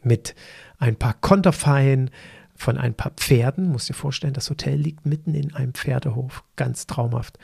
mit 0.03 0.35
ein 0.79 0.97
paar 0.97 1.15
Konterfeien 1.15 2.11
von 2.57 2.79
ein 2.79 2.95
paar 2.95 3.13
Pferden. 3.13 3.71
Muss 3.71 3.87
dir 3.87 3.95
vorstellen, 3.95 4.35
das 4.35 4.51
Hotel 4.51 4.79
liegt 4.79 5.07
mitten 5.07 5.35
in 5.35 5.55
einem 5.55 5.75
Pferdehof, 5.75 6.45
ganz 6.57 6.87
traumhaft. 6.87 7.39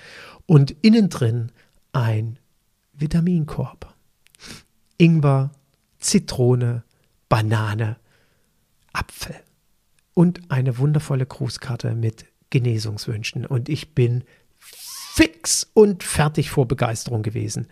Und 0.46 0.70
innen 0.82 1.08
drin 1.08 1.52
ein 1.92 2.38
Vitaminkorb. 2.92 3.94
Ingwer, 4.98 5.50
Zitrone, 5.98 6.84
Banane, 7.28 7.96
Apfel 8.92 9.36
und 10.14 10.50
eine 10.50 10.78
wundervolle 10.78 11.26
Grußkarte 11.26 11.94
mit 11.94 12.26
Genesungswünschen. 12.50 13.46
Und 13.46 13.68
ich 13.68 13.94
bin 13.94 14.24
fix 14.58 15.70
und 15.74 16.02
fertig 16.02 16.50
vor 16.50 16.66
Begeisterung 16.66 17.22
gewesen. 17.22 17.68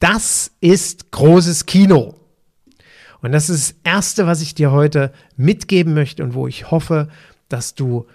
Das 0.00 0.50
ist 0.60 1.12
großes 1.12 1.66
Kino. 1.66 2.14
Und 3.20 3.32
das 3.32 3.50
ist 3.50 3.70
das 3.70 3.76
Erste, 3.84 4.26
was 4.26 4.40
ich 4.40 4.54
dir 4.54 4.72
heute 4.72 5.12
mitgeben 5.36 5.92
möchte 5.94 6.24
und 6.24 6.34
wo 6.34 6.48
ich 6.48 6.70
hoffe, 6.70 7.08
dass 7.48 7.74
du 7.74 8.06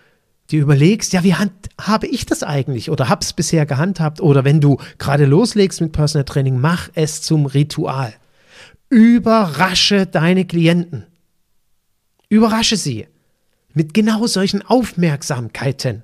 dir 0.50 0.62
überlegst, 0.62 1.14
ja, 1.14 1.24
wie 1.24 1.36
habe 1.36 2.08
ich 2.08 2.26
das 2.26 2.42
eigentlich 2.42 2.90
oder 2.90 3.08
habe 3.08 3.22
es 3.22 3.34
bisher 3.34 3.68
gehandhabt 3.68 4.20
oder 4.20 4.44
wenn 4.44 4.62
du 4.62 4.78
gerade 4.98 5.26
loslegst 5.26 5.80
mit 5.80 5.92
Personal 5.92 6.26
Training, 6.26 6.60
mach 6.60 6.90
es 6.96 7.22
zum 7.22 7.46
Ritual. 7.46 8.14
Überrasche 8.90 10.08
deine 10.08 10.46
Klienten. 10.46 11.06
Überrasche 12.30 12.78
sie 12.78 13.08
mit 13.74 13.94
genau 13.94 14.26
solchen 14.26 14.64
Aufmerksamkeiten. 14.64 16.02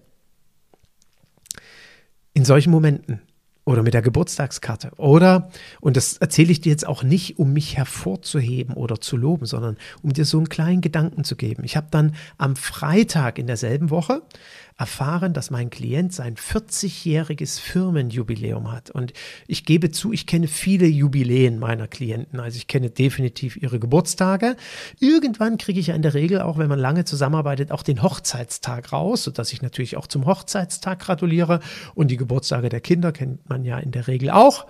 In 2.34 2.46
solchen 2.46 2.70
Momenten 2.70 3.22
oder 3.64 3.84
mit 3.84 3.94
der 3.94 4.02
Geburtstagskarte. 4.02 4.92
Oder, 4.98 5.50
und 5.80 5.96
das 5.98 6.18
erzähle 6.18 6.52
ich 6.52 6.62
dir 6.62 6.72
jetzt 6.72 6.88
auch 6.88 7.04
nicht, 7.04 7.38
um 7.38 7.54
mich 7.54 7.78
hervorzuheben 7.78 8.76
oder 8.76 9.00
zu 9.00 9.18
loben, 9.18 9.46
sondern 9.46 9.78
um 10.02 10.14
dir 10.14 10.26
so 10.26 10.38
einen 10.38 10.50
kleinen 10.50 10.82
Gedanken 10.82 11.24
zu 11.24 11.36
geben. 11.36 11.64
Ich 11.64 11.78
habe 11.78 11.88
dann 11.92 12.16
am 12.38 12.56
Freitag 12.56 13.38
in 13.38 13.48
derselben 13.48 13.90
Woche 13.90 14.24
erfahren, 14.82 15.34
dass 15.34 15.52
mein 15.52 15.70
Klient 15.70 16.12
sein 16.12 16.38
40-jähriges 16.38 17.60
Firmenjubiläum 17.60 18.72
hat. 18.72 18.90
Und 18.90 19.14
ich 19.46 19.64
gebe 19.64 19.92
zu, 19.92 20.12
ich 20.12 20.26
kenne 20.26 20.48
viele 20.48 20.88
Jubiläen 20.88 21.60
meiner 21.60 21.88
Klienten. 21.88 22.40
Also 22.40 22.58
ich 22.58 22.66
kenne 22.66 22.90
definitiv 22.90 23.58
ihre 23.58 23.80
Geburtstage. 23.80 24.58
Irgendwann 25.00 25.60
kriege 25.60 25.80
ich 25.80 25.88
ja 25.88 25.94
in 25.94 26.02
der 26.02 26.16
Regel 26.16 26.42
auch, 26.42 26.58
wenn 26.58 26.68
man 26.68 26.80
lange 26.80 27.06
zusammenarbeitet, 27.06 27.72
auch 27.72 27.84
den 27.84 28.02
Hochzeitstag 28.02 28.92
raus, 28.92 29.26
sodass 29.26 29.54
ich 29.54 29.62
natürlich 29.62 29.98
auch 29.98 30.08
zum 30.08 30.26
Hochzeitstag 30.26 30.98
gratuliere. 30.98 31.60
Und 31.94 32.10
die 32.10 32.18
Geburtstage 32.18 32.70
der 32.70 32.82
Kinder 32.82 33.12
kennt 33.12 33.48
man 33.48 33.64
ja 33.64 33.78
in 33.78 33.92
der 33.92 34.08
Regel 34.08 34.32
auch. 34.32 34.66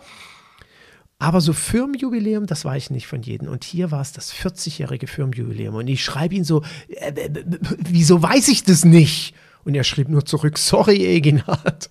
Aber 1.20 1.40
so 1.40 1.54
Firmenjubiläum, 1.54 2.48
das 2.48 2.66
war 2.66 2.76
ich 2.76 2.90
nicht 2.90 3.08
von 3.08 3.22
jedem. 3.22 3.48
Und 3.48 3.64
hier 3.64 3.92
war 3.92 4.02
es 4.02 4.12
das 4.12 4.34
40-jährige 4.34 5.08
Firmenjubiläum. 5.08 5.76
Und 5.76 5.88
ich 5.88 6.04
schreibe 6.04 6.36
ihn 6.36 6.44
so, 6.44 6.64
äh, 6.90 7.12
äh, 7.12 7.26
äh, 7.28 7.46
wieso 7.78 8.22
weiß 8.22 8.50
ich 8.50 8.66
das 8.66 8.84
nicht? 8.84 9.34
Und 9.64 9.76
er 9.76 9.84
schrieb 9.84 10.10
nur 10.10 10.26
zurück, 10.26 10.58
sorry 10.58 11.06
Eginhard, 11.06 11.90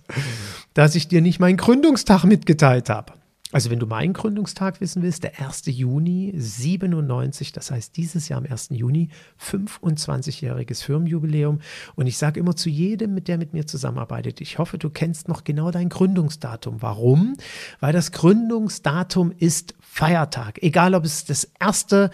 dass 0.73 0.95
ich 0.95 1.07
dir 1.07 1.21
nicht 1.21 1.39
meinen 1.39 1.57
Gründungstag 1.57 2.23
mitgeteilt 2.23 2.89
habe. 2.89 3.13
Also 3.53 3.69
wenn 3.69 3.79
du 3.79 3.85
meinen 3.85 4.13
Gründungstag 4.13 4.79
wissen 4.79 5.03
willst, 5.03 5.23
der 5.23 5.39
1. 5.41 5.63
Juni 5.65 6.33
97, 6.37 7.51
das 7.51 7.69
heißt 7.69 7.97
dieses 7.97 8.29
Jahr 8.29 8.39
am 8.39 8.49
1. 8.49 8.69
Juni, 8.71 9.09
25-jähriges 9.41 10.83
Firmenjubiläum. 10.83 11.59
Und 11.95 12.07
ich 12.07 12.17
sage 12.17 12.39
immer 12.39 12.55
zu 12.55 12.69
jedem, 12.69 13.13
mit 13.13 13.27
der 13.27 13.37
mit 13.37 13.53
mir 13.53 13.67
zusammenarbeitet, 13.67 14.39
ich 14.39 14.57
hoffe, 14.57 14.77
du 14.77 14.89
kennst 14.89 15.27
noch 15.27 15.43
genau 15.43 15.69
dein 15.69 15.89
Gründungsdatum. 15.89 16.81
Warum? 16.81 17.35
Weil 17.81 17.91
das 17.91 18.13
Gründungsdatum 18.13 19.33
ist 19.37 19.75
Feiertag. 19.81 20.63
Egal, 20.63 20.95
ob 20.95 21.03
es 21.03 21.25
das 21.25 21.51
erste 21.59 22.09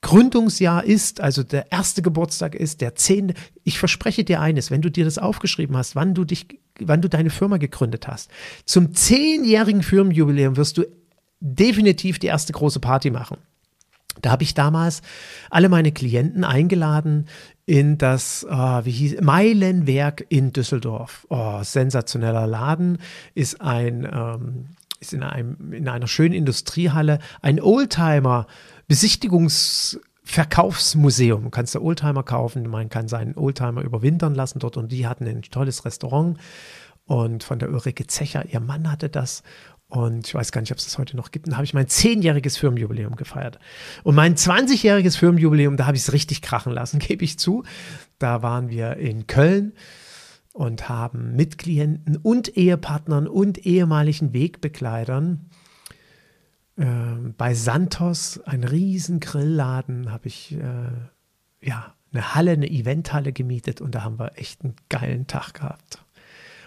Gründungsjahr 0.00 0.84
ist, 0.84 1.20
also 1.20 1.42
der 1.42 1.72
erste 1.72 2.02
Geburtstag 2.02 2.54
ist, 2.54 2.80
der 2.80 2.94
zehnte. 2.94 3.34
Ich 3.64 3.78
verspreche 3.78 4.24
dir 4.24 4.40
eines, 4.40 4.70
wenn 4.70 4.82
du 4.82 4.90
dir 4.90 5.04
das 5.04 5.18
aufgeschrieben 5.18 5.76
hast, 5.76 5.96
wann 5.96 6.14
du 6.14 6.24
dich, 6.24 6.46
wann 6.78 7.02
du 7.02 7.08
deine 7.08 7.30
Firma 7.30 7.56
gegründet 7.56 8.06
hast, 8.06 8.30
zum 8.64 8.94
zehnjährigen 8.94 9.82
Firmenjubiläum 9.82 10.56
wirst 10.56 10.78
du 10.78 10.84
definitiv 11.40 12.18
die 12.18 12.28
erste 12.28 12.52
große 12.52 12.80
Party 12.80 13.10
machen. 13.10 13.38
Da 14.22 14.30
habe 14.30 14.42
ich 14.42 14.54
damals 14.54 15.02
alle 15.50 15.68
meine 15.68 15.92
Klienten 15.92 16.44
eingeladen 16.44 17.26
in 17.66 17.98
das, 17.98 18.44
uh, 18.50 18.84
wie 18.84 18.90
hieß, 18.90 19.20
Meilenwerk 19.20 20.24
in 20.28 20.52
Düsseldorf. 20.52 21.26
Oh, 21.28 21.62
sensationeller 21.62 22.46
Laden, 22.46 22.98
ist 23.34 23.60
ein, 23.60 24.08
ähm, 24.10 24.66
ist 25.00 25.12
in 25.12 25.22
einem, 25.22 25.72
in 25.72 25.88
einer 25.88 26.08
schönen 26.08 26.34
Industriehalle, 26.34 27.20
ein 27.40 27.60
Oldtimer, 27.60 28.46
Besichtigungsverkaufsmuseum. 28.86 31.44
Du 31.44 31.50
kannst 31.50 31.74
da 31.74 31.80
Oldtimer 31.80 32.22
kaufen, 32.22 32.68
man 32.68 32.88
kann 32.88 33.08
seinen 33.08 33.36
Oldtimer 33.36 33.82
überwintern 33.82 34.34
lassen 34.34 34.58
dort 34.58 34.76
und 34.76 34.92
die 34.92 35.06
hatten 35.06 35.26
ein 35.26 35.42
tolles 35.42 35.84
Restaurant 35.84 36.38
und 37.06 37.44
von 37.44 37.58
der 37.58 37.70
Ulrike 37.70 38.06
Zecher, 38.06 38.44
ihr 38.46 38.60
Mann 38.60 38.90
hatte 38.90 39.08
das 39.08 39.42
und 39.88 40.28
ich 40.28 40.34
weiß 40.34 40.52
gar 40.52 40.60
nicht, 40.60 40.70
ob 40.70 40.78
es 40.78 40.84
das 40.84 40.98
heute 40.98 41.16
noch 41.16 41.30
gibt. 41.30 41.46
Und 41.46 41.52
da 41.52 41.56
habe 41.56 41.64
ich 41.64 41.72
mein 41.72 41.88
zehnjähriges 41.88 42.58
Firmenjubiläum 42.58 43.16
gefeiert. 43.16 43.58
Und 44.02 44.14
mein 44.14 44.36
20-jähriges 44.36 45.16
Firmenjubiläum, 45.16 45.78
da 45.78 45.86
habe 45.86 45.96
ich 45.96 46.02
es 46.02 46.12
richtig 46.12 46.42
krachen 46.42 46.72
lassen, 46.72 46.98
gebe 46.98 47.24
ich 47.24 47.38
zu. 47.38 47.64
Da 48.18 48.42
waren 48.42 48.68
wir 48.68 48.98
in 48.98 49.26
Köln 49.26 49.72
und 50.58 50.88
haben 50.88 51.36
mit 51.36 51.56
Klienten 51.56 52.16
und 52.16 52.56
Ehepartnern 52.56 53.28
und 53.28 53.64
ehemaligen 53.64 54.32
Wegbegleitern 54.32 55.48
ähm, 56.76 57.34
bei 57.38 57.54
Santos, 57.54 58.40
ein 58.44 58.64
riesen 58.64 59.20
Grillladen, 59.20 60.10
habe 60.10 60.26
ich 60.26 60.56
äh, 60.56 61.64
ja 61.64 61.94
eine 62.12 62.34
Halle, 62.34 62.50
eine 62.50 62.68
Eventhalle 62.68 63.32
gemietet 63.32 63.80
und 63.80 63.94
da 63.94 64.02
haben 64.02 64.18
wir 64.18 64.32
echt 64.34 64.64
einen 64.64 64.74
geilen 64.88 65.28
Tag 65.28 65.54
gehabt. 65.54 66.04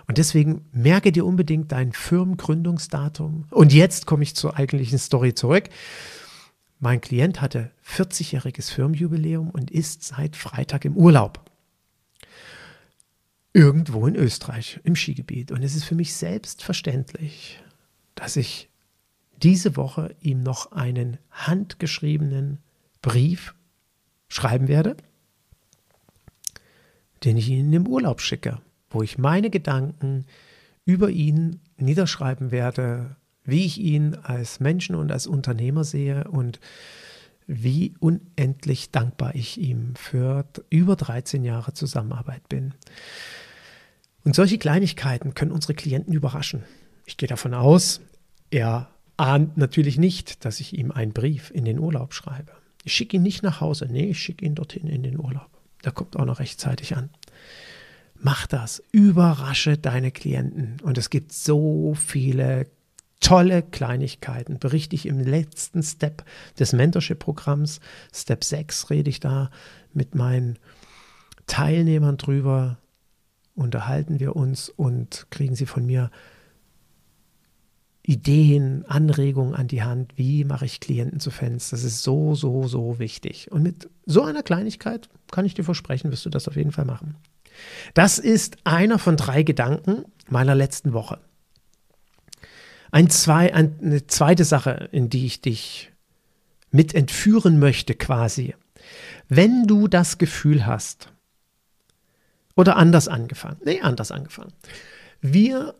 Und 0.07 0.17
deswegen 0.17 0.65
merke 0.71 1.11
dir 1.11 1.25
unbedingt 1.25 1.73
dein 1.73 1.91
Firmengründungsdatum. 1.91 3.47
Und 3.49 3.73
jetzt 3.73 4.05
komme 4.05 4.23
ich 4.23 4.37
zur 4.37 4.55
eigentlichen 4.55 4.99
Story 4.99 5.33
zurück. 5.33 5.65
Mein 6.79 7.01
Klient 7.01 7.41
hatte 7.41 7.71
40-jähriges 7.85 8.71
Firmenjubiläum 8.71 9.49
und 9.49 9.69
ist 9.69 10.03
seit 10.03 10.37
Freitag 10.37 10.85
im 10.85 10.95
Urlaub. 10.95 11.50
Irgendwo 13.53 14.07
in 14.07 14.15
Österreich, 14.15 14.79
im 14.83 14.95
Skigebiet. 14.95 15.51
Und 15.51 15.63
es 15.63 15.75
ist 15.75 15.83
für 15.83 15.95
mich 15.95 16.13
selbstverständlich, 16.13 17.61
dass 18.15 18.37
ich 18.37 18.69
diese 19.41 19.75
Woche 19.75 20.15
ihm 20.21 20.43
noch 20.43 20.71
einen 20.71 21.17
handgeschriebenen 21.31 22.59
Brief 23.01 23.55
schreiben 24.29 24.67
werde, 24.67 24.95
den 27.23 27.37
ich 27.37 27.49
Ihnen 27.49 27.73
im 27.73 27.87
Urlaub 27.87 28.21
schicke, 28.21 28.61
wo 28.89 29.01
ich 29.01 29.17
meine 29.17 29.49
Gedanken 29.49 30.25
über 30.85 31.09
ihn 31.09 31.59
niederschreiben 31.77 32.51
werde, 32.51 33.15
wie 33.43 33.65
ich 33.65 33.79
ihn 33.79 34.15
als 34.15 34.59
Menschen 34.59 34.95
und 34.95 35.11
als 35.11 35.27
Unternehmer 35.27 35.83
sehe 35.83 36.25
und 36.25 36.59
wie 37.47 37.95
unendlich 37.99 38.91
dankbar 38.91 39.35
ich 39.35 39.59
ihm 39.59 39.95
für 39.95 40.45
über 40.69 40.95
13 40.95 41.43
Jahre 41.43 41.73
Zusammenarbeit 41.73 42.47
bin. 42.47 42.73
Und 44.23 44.35
solche 44.35 44.57
Kleinigkeiten 44.57 45.33
können 45.33 45.51
unsere 45.51 45.73
Klienten 45.73 46.13
überraschen. 46.13 46.63
Ich 47.05 47.17
gehe 47.17 47.29
davon 47.29 47.53
aus, 47.53 48.01
er 48.51 48.89
ahnt 49.17 49.57
natürlich 49.57 49.97
nicht, 49.97 50.45
dass 50.45 50.59
ich 50.59 50.77
ihm 50.77 50.91
einen 50.91 51.13
Brief 51.13 51.51
in 51.51 51.65
den 51.65 51.79
Urlaub 51.79 52.13
schreibe. 52.13 52.51
Ich 52.83 52.93
schicke 52.93 53.17
ihn 53.17 53.23
nicht 53.23 53.43
nach 53.43 53.61
Hause, 53.61 53.87
nee, 53.89 54.09
ich 54.09 54.19
schicke 54.19 54.45
ihn 54.45 54.55
dorthin 54.55 54.87
in 54.87 55.03
den 55.03 55.19
Urlaub. 55.19 55.49
Der 55.83 55.91
kommt 55.91 56.17
auch 56.17 56.25
noch 56.25 56.39
rechtzeitig 56.39 56.95
an. 56.95 57.09
Mach 58.15 58.45
das, 58.45 58.83
überrasche 58.91 59.77
deine 59.77 60.11
Klienten. 60.11 60.77
Und 60.83 60.97
es 60.97 61.09
gibt 61.09 61.31
so 61.33 61.95
viele 61.95 62.67
tolle 63.19 63.63
Kleinigkeiten. 63.63 64.59
Berichte 64.59 64.95
ich 64.95 65.05
im 65.05 65.19
letzten 65.19 65.81
Step 65.81 66.23
des 66.59 66.73
Mentorship-Programms, 66.73 67.79
Step 68.13 68.43
6, 68.43 68.89
rede 68.89 69.09
ich 69.09 69.19
da 69.19 69.49
mit 69.93 70.15
meinen 70.15 70.59
Teilnehmern 71.47 72.17
drüber, 72.17 72.77
unterhalten 73.55 74.19
wir 74.19 74.35
uns 74.35 74.69
und 74.69 75.27
kriegen 75.29 75.55
sie 75.55 75.65
von 75.65 75.85
mir 75.85 76.09
Ideen, 78.03 78.83
Anregungen 78.87 79.53
an 79.53 79.67
die 79.67 79.83
Hand, 79.83 80.13
wie 80.15 80.43
mache 80.43 80.65
ich 80.65 80.79
Klienten 80.79 81.19
zu 81.19 81.29
Fans. 81.29 81.69
Das 81.69 81.83
ist 81.83 82.01
so, 82.01 82.33
so, 82.33 82.67
so 82.67 82.97
wichtig. 82.97 83.51
Und 83.51 83.63
mit 83.63 83.89
so 84.05 84.23
einer 84.23 84.41
Kleinigkeit 84.41 85.09
kann 85.31 85.45
ich 85.45 85.53
dir 85.53 85.63
versprechen, 85.63 86.11
wirst 86.11 86.25
du 86.25 86.29
das 86.29 86.47
auf 86.47 86.55
jeden 86.55 86.71
Fall 86.71 86.85
machen. 86.85 87.15
Das 87.93 88.17
ist 88.17 88.57
einer 88.63 88.97
von 88.97 89.17
drei 89.17 89.43
Gedanken 89.43 90.05
meiner 90.29 90.55
letzten 90.55 90.93
Woche. 90.93 91.19
Ein 92.91 93.09
zwei, 93.09 93.53
eine 93.53 94.07
zweite 94.07 94.45
Sache, 94.45 94.89
in 94.91 95.09
die 95.09 95.25
ich 95.25 95.41
dich 95.41 95.91
mit 96.71 96.95
entführen 96.95 97.59
möchte 97.59 97.93
quasi. 97.93 98.55
Wenn 99.29 99.67
du 99.67 99.87
das 99.87 100.17
Gefühl 100.17 100.65
hast, 100.65 101.10
oder 102.61 102.77
anders 102.77 103.07
angefangen, 103.07 103.57
nee, 103.65 103.81
anders 103.81 104.11
angefangen. 104.11 104.53
Wir 105.19 105.75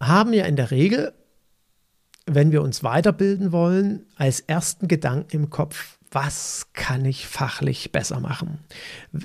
haben 0.00 0.32
ja 0.32 0.46
in 0.46 0.56
der 0.56 0.70
Regel 0.70 1.12
wenn 2.26 2.52
wir 2.52 2.62
uns 2.62 2.84
weiterbilden 2.84 3.52
wollen, 3.52 4.06
als 4.16 4.40
ersten 4.40 4.88
Gedanken 4.88 5.36
im 5.36 5.50
Kopf, 5.50 5.98
was 6.10 6.68
kann 6.72 7.04
ich 7.04 7.26
fachlich 7.26 7.92
besser 7.92 8.18
machen? 8.20 8.60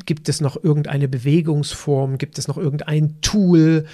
Gibt 0.06 0.28
es 0.30 0.42
noch 0.42 0.64
irgendeine 0.64 1.08
Bewegungsform? 1.08 2.18
Gibt 2.18 2.40
es 2.40 2.48
noch 2.48 2.58
irgendein 2.58 3.22
Tool? 3.22 3.86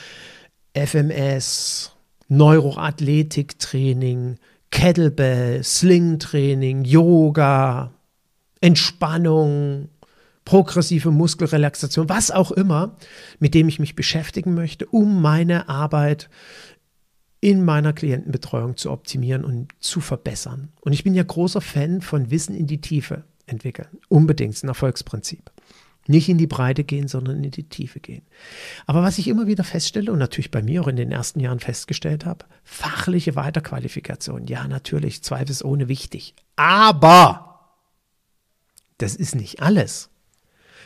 FMS, 0.76 1.92
Neuroathletiktraining, 2.30 4.40
Kettlebell, 4.72 5.64
Sling-Training, 5.64 6.84
Yoga, 6.84 7.92
Entspannung, 8.62 9.90
progressive 10.46 11.12
Muskelrelaxation, 11.12 12.10
was 12.10 12.32
auch 12.32 12.52
immer, 12.52 12.96
mit 13.40 13.54
dem 13.54 13.68
ich 13.68 13.80
mich 13.80 13.96
beschäftigen 13.96 14.54
möchte, 14.54 14.86
um 14.86 15.22
meine 15.22 15.70
Arbeit 15.70 16.30
in 17.40 17.66
meiner 17.66 17.92
Klientenbetreuung 17.92 18.78
zu 18.78 18.90
optimieren 18.90 19.44
und 19.44 19.74
zu 19.80 20.00
verbessern. 20.00 20.70
Und 20.80 20.94
ich 20.94 21.04
bin 21.04 21.14
ja 21.14 21.24
großer 21.24 21.60
Fan 21.60 22.02
von 22.02 22.32
Wissen 22.32 22.56
in 22.56 22.68
die 22.68 22.80
Tiefe 22.80 23.26
entwickeln. 23.46 24.00
Unbedingt 24.08 24.62
ein 24.64 24.70
Erfolgsprinzip. 24.70 25.52
Nicht 26.08 26.28
in 26.28 26.38
die 26.38 26.48
Breite 26.48 26.84
gehen, 26.84 27.08
sondern 27.08 27.44
in 27.44 27.52
die 27.52 27.68
Tiefe 27.68 28.00
gehen. 28.00 28.24
Aber 28.86 29.04
was 29.04 29.18
ich 29.18 29.28
immer 29.28 29.48
wieder 29.48 29.64
feststelle 29.64 30.12
und 30.12 30.20
natürlich 30.20 30.52
bei 30.52 30.62
mir 30.62 30.82
auch 30.82 30.88
in 30.88 30.98
den 30.98 31.12
ersten 31.12 31.40
Jahren 31.40 31.60
festgestellt 31.60 32.26
habe, 32.26 32.46
fachliche 32.64 33.36
Weiterqualifikation, 33.36 34.48
ja 34.48 34.68
natürlich, 34.68 35.24
zweifelsohne 35.24 35.88
wichtig. 35.88 36.36
Aber 36.56 37.76
das 38.98 39.16
ist 39.16 39.36
nicht 39.36 39.62
alles. 39.62 40.10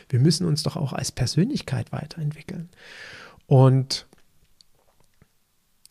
Wir 0.08 0.20
müssen 0.20 0.46
uns 0.46 0.62
doch 0.62 0.76
auch 0.76 0.92
als 0.92 1.12
Persönlichkeit 1.12 1.92
weiterentwickeln. 1.92 2.68
Und 3.46 4.06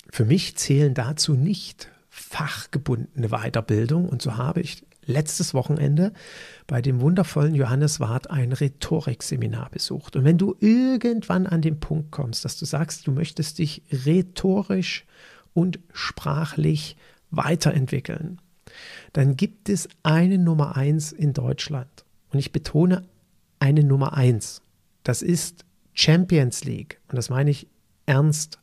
für 0.09 0.25
mich 0.25 0.55
zählen 0.55 0.93
dazu 0.93 1.33
nicht 1.33 1.91
fachgebundene 2.09 3.29
Weiterbildung. 3.29 4.07
Und 4.07 4.21
so 4.21 4.37
habe 4.37 4.61
ich 4.61 4.85
letztes 5.05 5.53
Wochenende 5.53 6.13
bei 6.65 6.81
dem 6.81 7.01
wundervollen 7.01 7.55
Johannes 7.55 7.99
Wart 7.99 8.29
ein 8.29 8.51
Rhetorikseminar 8.51 9.69
besucht. 9.69 10.15
Und 10.15 10.25
wenn 10.25 10.37
du 10.37 10.55
irgendwann 10.59 11.47
an 11.47 11.61
den 11.61 11.79
Punkt 11.79 12.11
kommst, 12.11 12.45
dass 12.45 12.57
du 12.57 12.65
sagst, 12.65 13.07
du 13.07 13.11
möchtest 13.11 13.59
dich 13.59 13.83
rhetorisch 13.91 15.05
und 15.53 15.79
sprachlich 15.93 16.97
weiterentwickeln, 17.31 18.41
dann 19.13 19.35
gibt 19.35 19.69
es 19.69 19.87
eine 20.03 20.37
Nummer 20.37 20.75
eins 20.75 21.11
in 21.11 21.33
Deutschland. 21.33 22.05
Und 22.31 22.39
ich 22.39 22.51
betone 22.51 23.03
eine 23.59 23.83
Nummer 23.83 24.15
eins. 24.15 24.61
Das 25.03 25.21
ist 25.21 25.65
Champions 25.93 26.63
League. 26.63 26.99
Und 27.09 27.15
das 27.15 27.29
meine 27.29 27.49
ich 27.49 27.67
ernst. 28.05 28.59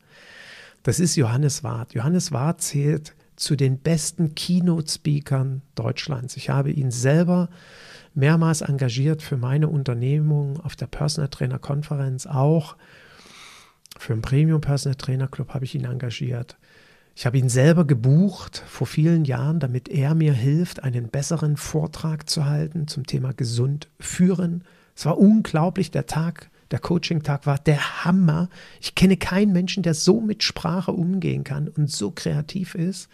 Das 0.83 1.01
ist 1.01 1.17
Johannes 1.17 1.65
Ward. 1.65 1.95
Johannes 1.95 2.33
Ward 2.33 2.61
zählt 2.61 3.15
zu 3.37 3.57
den 3.57 3.79
besten 3.79 4.35
Keynote-Speakern 4.35 5.63
Deutschlands. 5.75 6.37
Ich 6.37 6.51
habe 6.51 6.71
ihn 6.71 6.91
selber 6.91 7.49
mehrmals 8.15 8.61
engagiert 8.61 9.23
für 9.23 9.37
meine 9.37 9.69
Unternehmung 9.69 10.61
auf 10.61 10.77
der 10.77 10.87
Personal 10.87 11.29
Trainer 11.29 11.59
Konferenz 11.59 12.27
auch. 12.27 12.77
Für 13.99 14.15
den 14.15 14.23
Premium 14.23 14.61
Personal 14.61 14.97
Trainer 14.97 15.29
Club 15.29 15.55
habe 15.55 15.65
ich 15.65 15.75
ihn 15.75 15.85
engagiert. 15.85 16.57
Ich 17.17 17.27
habe 17.27 17.39
ihn 17.39 17.49
selber 17.49 17.85
gebucht 17.85 18.63
vor 18.67 18.87
vielen 18.87 19.25
Jahren, 19.25 19.61
damit 19.61 19.89
er 19.89 20.15
mir 20.15 20.33
hilft, 20.33 20.83
einen 20.83 21.09
besseren 21.09 21.57
Vortrag 21.57 22.29
zu 22.29 22.45
halten 22.45 22.89
zum 22.89 23.07
Thema 23.07 23.33
gesund 23.33 23.89
führen. 24.01 24.65
Es 24.95 25.07
war 25.07 25.19
unglaublich, 25.19 25.91
der 25.91 26.07
Tag 26.07 26.51
der 26.71 26.79
Coaching-Tag 26.79 27.47
war 27.47 27.59
der 27.59 28.05
Hammer. 28.05 28.49
Ich 28.81 28.95
kenne 28.95 29.17
keinen 29.17 29.53
Menschen, 29.53 29.83
der 29.83 29.95
so 29.95 30.21
mit 30.21 30.43
Sprache 30.43 30.93
umgehen 30.93 31.45
kann 31.45 31.69
und 31.69 31.91
so 31.91 32.11
kreativ 32.11 32.75
ist 32.75 33.09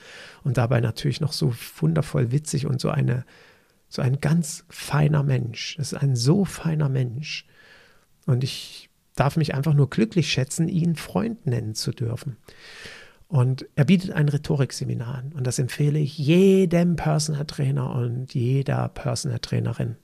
und 0.44 0.56
dabei 0.56 0.80
natürlich 0.80 1.20
noch 1.20 1.32
so 1.32 1.52
wundervoll 1.78 2.32
witzig 2.32 2.66
und 2.66 2.80
so 2.80 2.90
eine 2.90 3.24
so 3.90 4.02
ein 4.02 4.20
ganz 4.20 4.64
feiner 4.68 5.24
Mensch. 5.24 5.76
Das 5.76 5.92
ist 5.92 5.98
ein 5.98 6.14
so 6.14 6.44
feiner 6.44 6.88
Mensch. 6.88 7.44
Und 8.24 8.44
ich 8.44 8.88
darf 9.16 9.36
mich 9.36 9.52
einfach 9.54 9.74
nur 9.74 9.90
glücklich 9.90 10.30
schätzen, 10.32 10.68
ihn 10.68 10.94
Freund 10.94 11.44
nennen 11.46 11.74
zu 11.74 11.90
dürfen. 11.90 12.36
Und 13.26 13.66
er 13.74 13.84
bietet 13.84 14.12
ein 14.12 14.28
Rhetorikseminar 14.28 15.16
an. 15.16 15.32
Und 15.32 15.46
das 15.46 15.58
empfehle 15.58 15.98
ich 15.98 16.16
jedem 16.16 16.96
Personal 16.96 17.44
Trainer 17.46 17.94
und 17.94 18.32
jeder 18.32 18.88
Personal 18.88 19.40
Trainerin. 19.40 19.96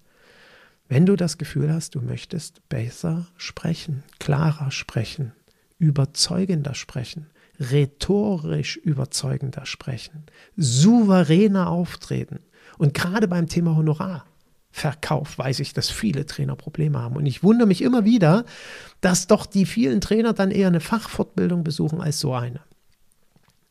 Wenn 0.89 1.07
du 1.07 1.17
das 1.17 1.39
Gefühl 1.39 1.73
hast, 1.73 1.95
du 1.95 2.01
möchtest 2.01 2.69
besser 2.69 3.27
sprechen, 3.37 4.05
klarer 4.19 4.71
sprechen, 4.71 5.33
überzeugender 5.79 6.75
sprechen, 6.75 7.27
rhetorisch 7.59 8.77
überzeugender 8.77 9.67
sprechen, 9.67 10.25
souveräner 10.57 11.69
auftreten 11.69 12.41
und 12.79 12.95
gerade 12.95 13.27
beim 13.27 13.49
Thema 13.49 13.77
Honorar. 13.77 14.27
Verkauf 14.71 15.39
weiß 15.39 15.61
ich, 15.61 15.73
dass 15.73 15.89
viele 15.89 16.27
Trainer 16.27 16.55
Probleme 16.55 16.99
haben. 16.99 17.17
Und 17.17 17.25
ich 17.25 17.43
wundere 17.43 17.67
mich 17.67 17.81
immer 17.81 18.05
wieder, 18.05 18.45
dass 19.01 19.27
doch 19.27 19.47
die 19.47 19.65
vielen 19.65 20.03
Trainer 20.03 20.35
dann 20.35 20.51
eher 20.51 20.67
eine 20.67 20.81
Fachfortbildung 20.81 21.65
besuchen 21.65 22.03
als 22.03 22.21
so 22.21 22.35
eine. 22.35 22.61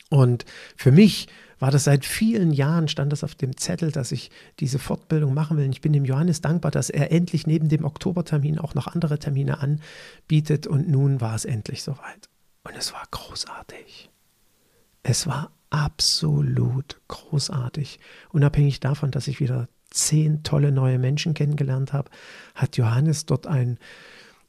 Und 0.10 0.45
für 0.75 0.91
mich 0.91 1.28
war 1.60 1.72
das 1.72 1.86
seit 1.86 2.06
vielen 2.06 2.52
Jahren, 2.52 2.88
stand 2.88 3.12
das 3.12 3.24
auf 3.24 3.36
dem 3.36 3.58
Zettel, 3.58 3.91
dass 3.91 4.12
ich 4.12 4.32
diese 4.60 4.80
Fortbildung 4.80 5.34
machen 5.34 5.58
will. 5.58 5.65
Und 5.65 5.72
ich 5.72 5.82
bin 5.82 5.94
dem 5.94 6.06
Johannes 6.06 6.41
dankbar, 6.41 6.72
dass 6.72 6.89
er 6.89 7.12
endlich 7.12 7.48
neben 7.48 7.70
dem 7.70 7.86
Oktobertermin 7.86 8.60
auch 8.60 8.76
noch 8.76 8.88
andere 8.88 9.20
Termine 9.20 9.60
anbietet. 9.60 10.68
Und 10.68 10.89
nun 10.89 11.22
war 11.22 11.36
es 11.36 11.46
endlich 11.46 11.84
soweit. 11.84 12.30
Und 12.63 12.76
es 12.78 12.94
war 12.94 13.04
großartig. 13.12 14.10
Es 15.04 15.28
war 15.28 15.52
absolut 15.70 17.00
großartig. 17.08 18.00
Unabhängig 18.32 18.80
davon, 18.80 19.12
dass 19.12 19.28
ich 19.28 19.39
wieder 19.39 19.68
zehn 19.89 20.44
tolle 20.44 20.72
neue 20.72 21.00
Menschen 21.00 21.34
kennengelernt 21.34 21.94
habe, 21.94 22.10
hat 22.54 22.78
Johannes 22.78 23.26
dort 23.26 23.48
ein 23.48 23.78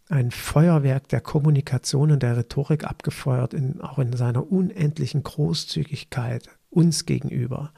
ein 0.08 0.30
Feuerwerk 0.30 1.08
der 1.08 1.20
Kommunikation 1.20 2.12
und 2.12 2.22
der 2.22 2.36
Rhetorik 2.36 2.84
abgefeuert, 2.84 3.54
in, 3.54 3.80
auch 3.80 3.98
in 3.98 4.12
seiner 4.12 4.50
unendlichen 4.50 5.22
Großzügigkeit 5.22 6.48
uns 6.76 7.06
gegenüber, 7.06 7.72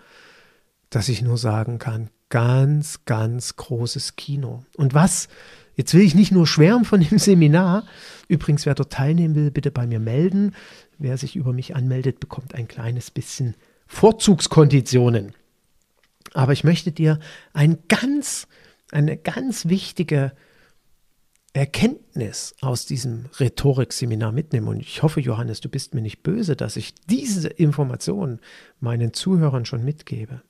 dass 0.91 1.09
ich 1.09 1.23
nur 1.23 1.39
sagen 1.39 1.79
kann, 1.79 2.11
ganz, 2.29 3.05
ganz 3.05 3.57
großes 3.57 4.17
Kino. 4.17 4.65
Und 4.77 4.93
was, 4.95 5.29
jetzt 5.77 5.95
will 5.95 6.03
ich 6.03 6.15
nicht 6.15 6.33
nur 6.33 6.47
schwärmen 6.47 6.85
von 6.85 7.01
dem 7.01 7.19
Seminar, 7.19 7.85
übrigens, 8.27 8.67
wer 8.67 8.75
dort 8.75 8.93
teilnehmen 8.93 9.35
will, 9.35 9.51
bitte 9.51 9.71
bei 9.71 9.87
mir 9.87 10.01
melden. 10.01 10.55
Wer 10.99 11.17
sich 11.17 11.37
über 11.37 11.53
mich 11.53 11.77
anmeldet, 11.77 12.21
bekommt 12.21 12.55
ein 12.55 12.67
kleines 12.67 13.11
bisschen 13.11 13.55
Vorzugskonditionen. 13.87 15.33
Aber 16.35 16.53
ich 16.53 16.65
möchte 16.65 16.93
dir 16.93 17.21
ein 17.53 17.79
ganz 17.89 18.49
eine 18.91 19.17
ganz 19.17 19.69
wichtige 19.69 20.33
Erkenntnis 21.59 22.55
aus 22.61 22.87
diesem 22.87 23.27
Rhetorikseminar 23.39 24.33
mitnehmen. 24.33 24.69
Und 24.69 24.81
ich 24.81 25.03
hoffe, 25.03 25.21
Johannes, 25.21 25.61
du 25.61 25.69
bist 25.69 25.95
mir 25.95 26.03
nicht 26.03 26.23
böse, 26.23 26.57
dass 26.57 26.77
ich 26.77 26.95
diese 27.09 27.49
Informationen 27.49 28.41
meinen 28.81 29.13
Zuhörern 29.13 29.65
schon 29.65 29.85
mitgebe. 29.85 30.43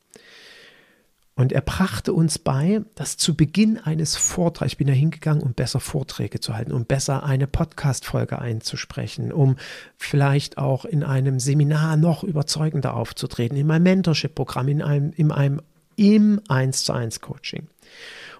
Und 1.34 1.52
er 1.52 1.60
brachte 1.60 2.12
uns 2.12 2.40
bei, 2.40 2.80
dass 2.96 3.16
zu 3.16 3.36
Beginn 3.36 3.78
eines 3.78 4.16
Vortrags, 4.16 4.72
ich 4.72 4.76
bin 4.76 4.88
da 4.88 4.92
hingegangen, 4.92 5.40
um 5.40 5.54
besser 5.54 5.78
Vorträge 5.78 6.40
zu 6.40 6.54
halten, 6.54 6.72
um 6.72 6.84
besser 6.84 7.22
eine 7.22 7.46
Podcast-Folge 7.46 8.40
einzusprechen, 8.40 9.30
um 9.30 9.54
vielleicht 9.96 10.58
auch 10.58 10.84
in 10.84 11.04
einem 11.04 11.38
Seminar 11.38 11.96
noch 11.96 12.24
überzeugender 12.24 12.94
aufzutreten, 12.94 13.56
in 13.56 13.68
meinem 13.68 13.84
Mentorship-Programm, 13.84 14.66
in 14.66 14.82
einem, 14.82 15.12
in 15.12 15.30
einem, 15.30 15.62
im 15.94 16.40
1 16.48 16.82
zu 16.82 16.92
1 16.92 17.20
Coaching. 17.20 17.68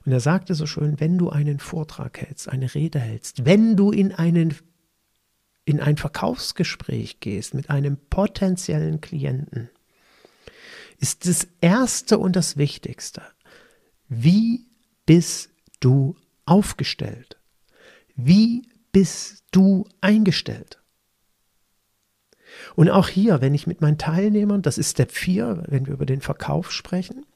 Und 0.04 0.12
er 0.12 0.20
sagte 0.20 0.54
so 0.54 0.66
schön, 0.66 1.00
wenn 1.00 1.18
du 1.18 1.30
einen 1.30 1.58
Vortrag 1.58 2.20
hältst, 2.20 2.48
eine 2.48 2.74
Rede 2.74 2.98
hältst, 2.98 3.44
wenn 3.44 3.76
du 3.76 3.90
in 3.90 4.12
einen 4.12 4.54
in 5.64 5.80
ein 5.80 5.98
Verkaufsgespräch 5.98 7.20
gehst 7.20 7.52
mit 7.52 7.68
einem 7.68 7.98
potenziellen 8.08 9.02
Klienten, 9.02 9.68
ist 10.98 11.28
das 11.28 11.46
Erste 11.60 12.18
und 12.18 12.36
das 12.36 12.56
Wichtigste. 12.56 13.20
Wie 14.08 14.66
bist 15.04 15.50
du 15.80 16.16
aufgestellt? 16.46 17.38
Wie 18.16 18.62
bist 18.92 19.44
du 19.50 19.86
eingestellt? 20.00 20.78
Und 22.74 22.88
auch 22.88 23.08
hier, 23.08 23.40
wenn 23.40 23.54
ich 23.54 23.66
mit 23.66 23.80
meinen 23.80 23.98
Teilnehmern, 23.98 24.62
das 24.62 24.78
ist 24.78 24.92
Step 24.92 25.12
4, 25.12 25.64
wenn 25.68 25.86
wir 25.86 25.92
über 25.92 26.06
den 26.06 26.22
Verkauf 26.22 26.72
sprechen, 26.72 27.26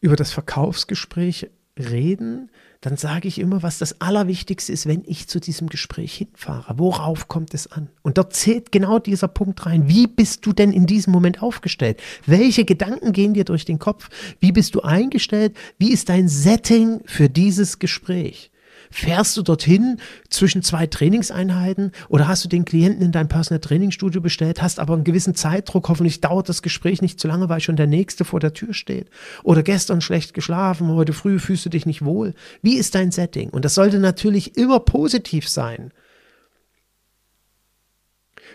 über 0.00 0.16
das 0.16 0.32
Verkaufsgespräch 0.32 1.50
reden, 1.78 2.50
dann 2.80 2.96
sage 2.96 3.26
ich 3.26 3.40
immer, 3.40 3.62
was 3.62 3.78
das 3.78 4.00
Allerwichtigste 4.00 4.72
ist, 4.72 4.86
wenn 4.86 5.02
ich 5.04 5.28
zu 5.28 5.40
diesem 5.40 5.68
Gespräch 5.68 6.14
hinfahre. 6.14 6.78
Worauf 6.78 7.26
kommt 7.26 7.54
es 7.54 7.70
an? 7.70 7.90
Und 8.02 8.18
dort 8.18 8.34
zählt 8.34 8.70
genau 8.70 8.98
dieser 9.00 9.28
Punkt 9.28 9.66
rein. 9.66 9.88
Wie 9.88 10.06
bist 10.06 10.46
du 10.46 10.52
denn 10.52 10.72
in 10.72 10.86
diesem 10.86 11.12
Moment 11.12 11.42
aufgestellt? 11.42 12.00
Welche 12.26 12.64
Gedanken 12.64 13.12
gehen 13.12 13.34
dir 13.34 13.44
durch 13.44 13.64
den 13.64 13.80
Kopf? 13.80 14.10
Wie 14.38 14.52
bist 14.52 14.74
du 14.74 14.82
eingestellt? 14.82 15.56
Wie 15.78 15.92
ist 15.92 16.08
dein 16.08 16.28
Setting 16.28 17.00
für 17.06 17.28
dieses 17.28 17.80
Gespräch? 17.80 18.52
Fährst 18.90 19.36
du 19.36 19.42
dorthin 19.42 19.98
zwischen 20.30 20.62
zwei 20.62 20.86
Trainingseinheiten 20.86 21.92
oder 22.08 22.28
hast 22.28 22.44
du 22.44 22.48
den 22.48 22.64
Klienten 22.64 23.02
in 23.02 23.12
dein 23.12 23.28
Personal 23.28 23.60
Training 23.60 23.90
Studio 23.90 24.20
bestellt, 24.20 24.62
hast 24.62 24.80
aber 24.80 24.94
einen 24.94 25.04
gewissen 25.04 25.34
Zeitdruck, 25.34 25.88
hoffentlich 25.88 26.20
dauert 26.20 26.48
das 26.48 26.62
Gespräch 26.62 27.02
nicht 27.02 27.20
zu 27.20 27.28
lange, 27.28 27.48
weil 27.48 27.60
schon 27.60 27.76
der 27.76 27.86
nächste 27.86 28.24
vor 28.24 28.40
der 28.40 28.54
Tür 28.54 28.74
steht 28.74 29.10
oder 29.42 29.62
gestern 29.62 30.00
schlecht 30.00 30.34
geschlafen, 30.34 30.88
heute 30.88 31.12
früh 31.12 31.38
fühlst 31.38 31.66
du 31.66 31.70
dich 31.70 31.86
nicht 31.86 32.04
wohl. 32.04 32.34
Wie 32.62 32.76
ist 32.76 32.94
dein 32.94 33.10
Setting? 33.10 33.50
Und 33.50 33.64
das 33.64 33.74
sollte 33.74 33.98
natürlich 33.98 34.56
immer 34.56 34.80
positiv 34.80 35.48
sein. 35.48 35.92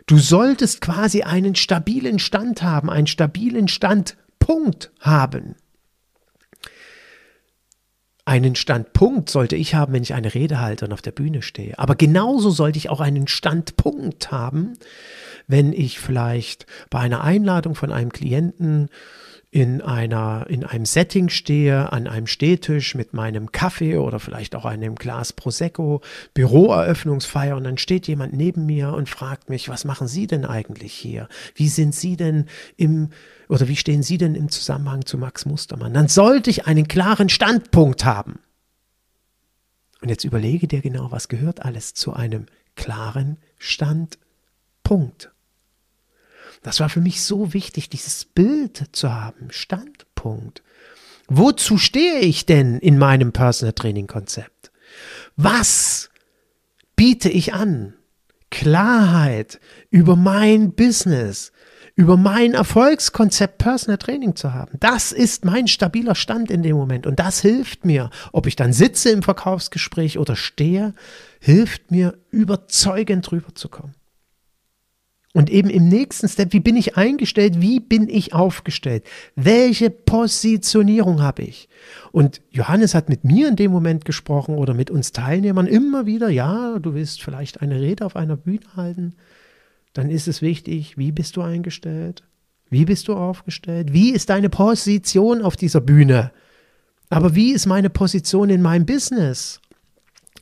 Du 0.06 0.18
solltest 0.18 0.82
quasi 0.82 1.22
einen 1.22 1.56
stabilen 1.56 2.20
Stand 2.20 2.62
haben, 2.62 2.90
einen 2.90 3.08
stabilen 3.08 3.68
Standpunkt 3.68 4.92
haben. 5.00 5.56
Einen 8.26 8.56
Standpunkt 8.56 9.30
sollte 9.30 9.58
ich 9.58 9.76
haben, 9.76 9.92
wenn 9.92 10.04
ich 10.04 10.14
eine 10.14 10.34
Rede 10.34 10.62
halte 10.62 10.86
und 10.86 10.94
auf 10.94 11.02
der 11.02 11.12
Bühne 11.12 11.42
stehe. 11.42 11.78
Aber 11.78 11.96
genauso 11.96 12.52
sollte 12.52 12.78
ich 12.78 12.90
auch 12.90 13.02
einen 13.02 13.28
Standpunkt 13.28 14.32
haben, 14.32 14.74
wenn 15.48 15.74
ich 15.74 16.00
vielleicht 16.00 16.66
bei 16.90 17.00
einer 17.00 17.22
Einladung 17.22 17.76
von 17.76 17.92
einem 17.92 18.14
Klienten 18.14 18.90
in 19.54 19.84
einer, 19.84 20.48
in 20.50 20.64
einem 20.64 20.88
Setting 20.88 21.30
stehe, 21.30 21.94
an 21.94 22.08
einem 22.08 22.26
Stehtisch 22.26 22.96
mit 22.96 23.14
meinem 23.14 23.52
Kaffee 23.52 23.98
oder 23.98 24.20
vielleicht 24.20 24.56
auch 24.56 24.66
einem 24.66 24.96
Glas 24.96 25.32
Prosecco, 25.32 26.02
Büroeröffnungsfeier 26.34 27.56
und 27.56 27.64
dann 27.64 27.78
steht 27.78 28.08
jemand 28.08 28.34
neben 28.34 28.66
mir 28.66 28.94
und 28.94 29.10
fragt 29.10 29.52
mich, 29.52 29.70
was 29.70 29.86
machen 29.86 30.08
Sie 30.08 30.26
denn 30.26 30.44
eigentlich 30.44 30.92
hier? 30.92 31.28
Wie 31.54 31.70
sind 31.70 31.94
Sie 31.94 32.18
denn 32.18 32.48
im, 32.78 33.10
oder 33.48 33.68
wie 33.68 33.76
stehen 33.76 34.02
Sie 34.02 34.18
denn 34.18 34.34
im 34.34 34.50
Zusammenhang 34.50 35.06
zu 35.06 35.20
Max 35.20 35.46
Mustermann? 35.46 35.94
Dann 35.94 36.08
sollte 36.08 36.50
ich 36.50 36.66
einen 36.66 36.88
klaren 36.88 37.30
Standpunkt 37.30 38.06
haben. 38.06 38.40
Und 40.02 40.10
jetzt 40.10 40.24
überlege 40.24 40.68
dir 40.68 40.82
genau, 40.82 41.12
was 41.12 41.28
gehört 41.28 41.64
alles 41.64 41.94
zu 41.94 42.14
einem 42.14 42.48
klaren 42.76 43.38
Standpunkt. 43.60 45.33
Das 46.64 46.80
war 46.80 46.90
für 46.90 47.02
mich 47.02 47.22
so 47.22 47.54
wichtig, 47.54 47.90
dieses 47.90 48.26
Bild 48.26 48.86
zu 48.94 49.14
haben, 49.14 49.52
Standpunkt. 49.52 50.64
Wozu 51.28 51.78
stehe 51.78 52.20
ich 52.20 52.46
denn 52.46 52.80
in 52.80 52.98
meinem 52.98 53.34
Personal 53.34 53.74
Training 53.74 54.08
Konzept? 54.08 54.72
Was 55.36 56.10
biete 56.96 57.30
ich 57.30 57.54
an? 57.54 57.94
Klarheit 58.50 59.60
über 59.90 60.16
mein 60.16 60.74
Business, 60.74 61.52
über 61.96 62.18
mein 62.18 62.54
Erfolgskonzept 62.54 63.58
Personal 63.58 63.98
Training 63.98 64.36
zu 64.36 64.54
haben. 64.54 64.78
Das 64.80 65.12
ist 65.12 65.44
mein 65.44 65.68
stabiler 65.68 66.16
Stand 66.16 66.52
in 66.52 66.64
dem 66.64 66.76
Moment 66.76 67.08
und 67.08 67.20
das 67.20 67.42
hilft 67.42 67.84
mir, 67.84 68.10
ob 68.32 68.48
ich 68.48 68.56
dann 68.56 68.72
sitze 68.72 69.10
im 69.10 69.24
Verkaufsgespräch 69.24 70.20
oder 70.20 70.36
stehe, 70.36 70.94
hilft 71.40 71.92
mir 71.92 72.18
überzeugend 72.30 73.30
drüber 73.30 73.56
zu 73.56 73.70
kommen. 73.70 73.96
Und 75.36 75.50
eben 75.50 75.72
im 75.72 75.90
nächsten 75.90 76.30
Step, 76.30 76.54
wie 76.54 76.60
bin 76.60 76.78
ich 76.78 76.96
eingestellt, 76.96 77.60
wie 77.60 77.80
bin 77.80 78.08
ich 78.08 78.34
aufgestellt, 78.34 79.04
welche 79.36 79.90
Positionierung 79.90 81.24
habe 81.24 81.42
ich. 81.42 81.70
Und 82.12 82.42
Johannes 82.52 82.94
hat 82.94 83.10
mit 83.10 83.24
mir 83.24 83.48
in 83.48 83.56
dem 83.56 83.72
Moment 83.72 84.06
gesprochen 84.06 84.56
oder 84.56 84.76
mit 84.76 84.92
uns 84.92 85.12
Teilnehmern 85.12 85.66
immer 85.66 86.06
wieder, 86.06 86.30
ja, 86.30 86.78
du 86.78 86.94
willst 86.94 87.24
vielleicht 87.24 87.62
eine 87.62 87.82
Rede 87.82 88.06
auf 88.06 88.16
einer 88.16 88.38
Bühne 88.38 88.76
halten, 88.76 89.16
dann 89.94 90.12
ist 90.12 90.28
es 90.28 90.44
wichtig, 90.44 91.00
wie 91.00 91.12
bist 91.12 91.36
du 91.36 91.42
eingestellt, 91.42 92.24
wie 92.70 92.86
bist 92.86 93.08
du 93.08 93.16
aufgestellt, 93.16 93.92
wie 93.92 94.12
ist 94.12 94.30
deine 94.30 94.50
Position 94.50 95.42
auf 95.42 95.56
dieser 95.56 95.82
Bühne, 95.82 96.32
aber 97.10 97.34
wie 97.34 97.54
ist 97.54 97.66
meine 97.66 97.90
Position 97.90 98.52
in 98.52 98.62
meinem 98.62 98.86
Business, 98.86 99.60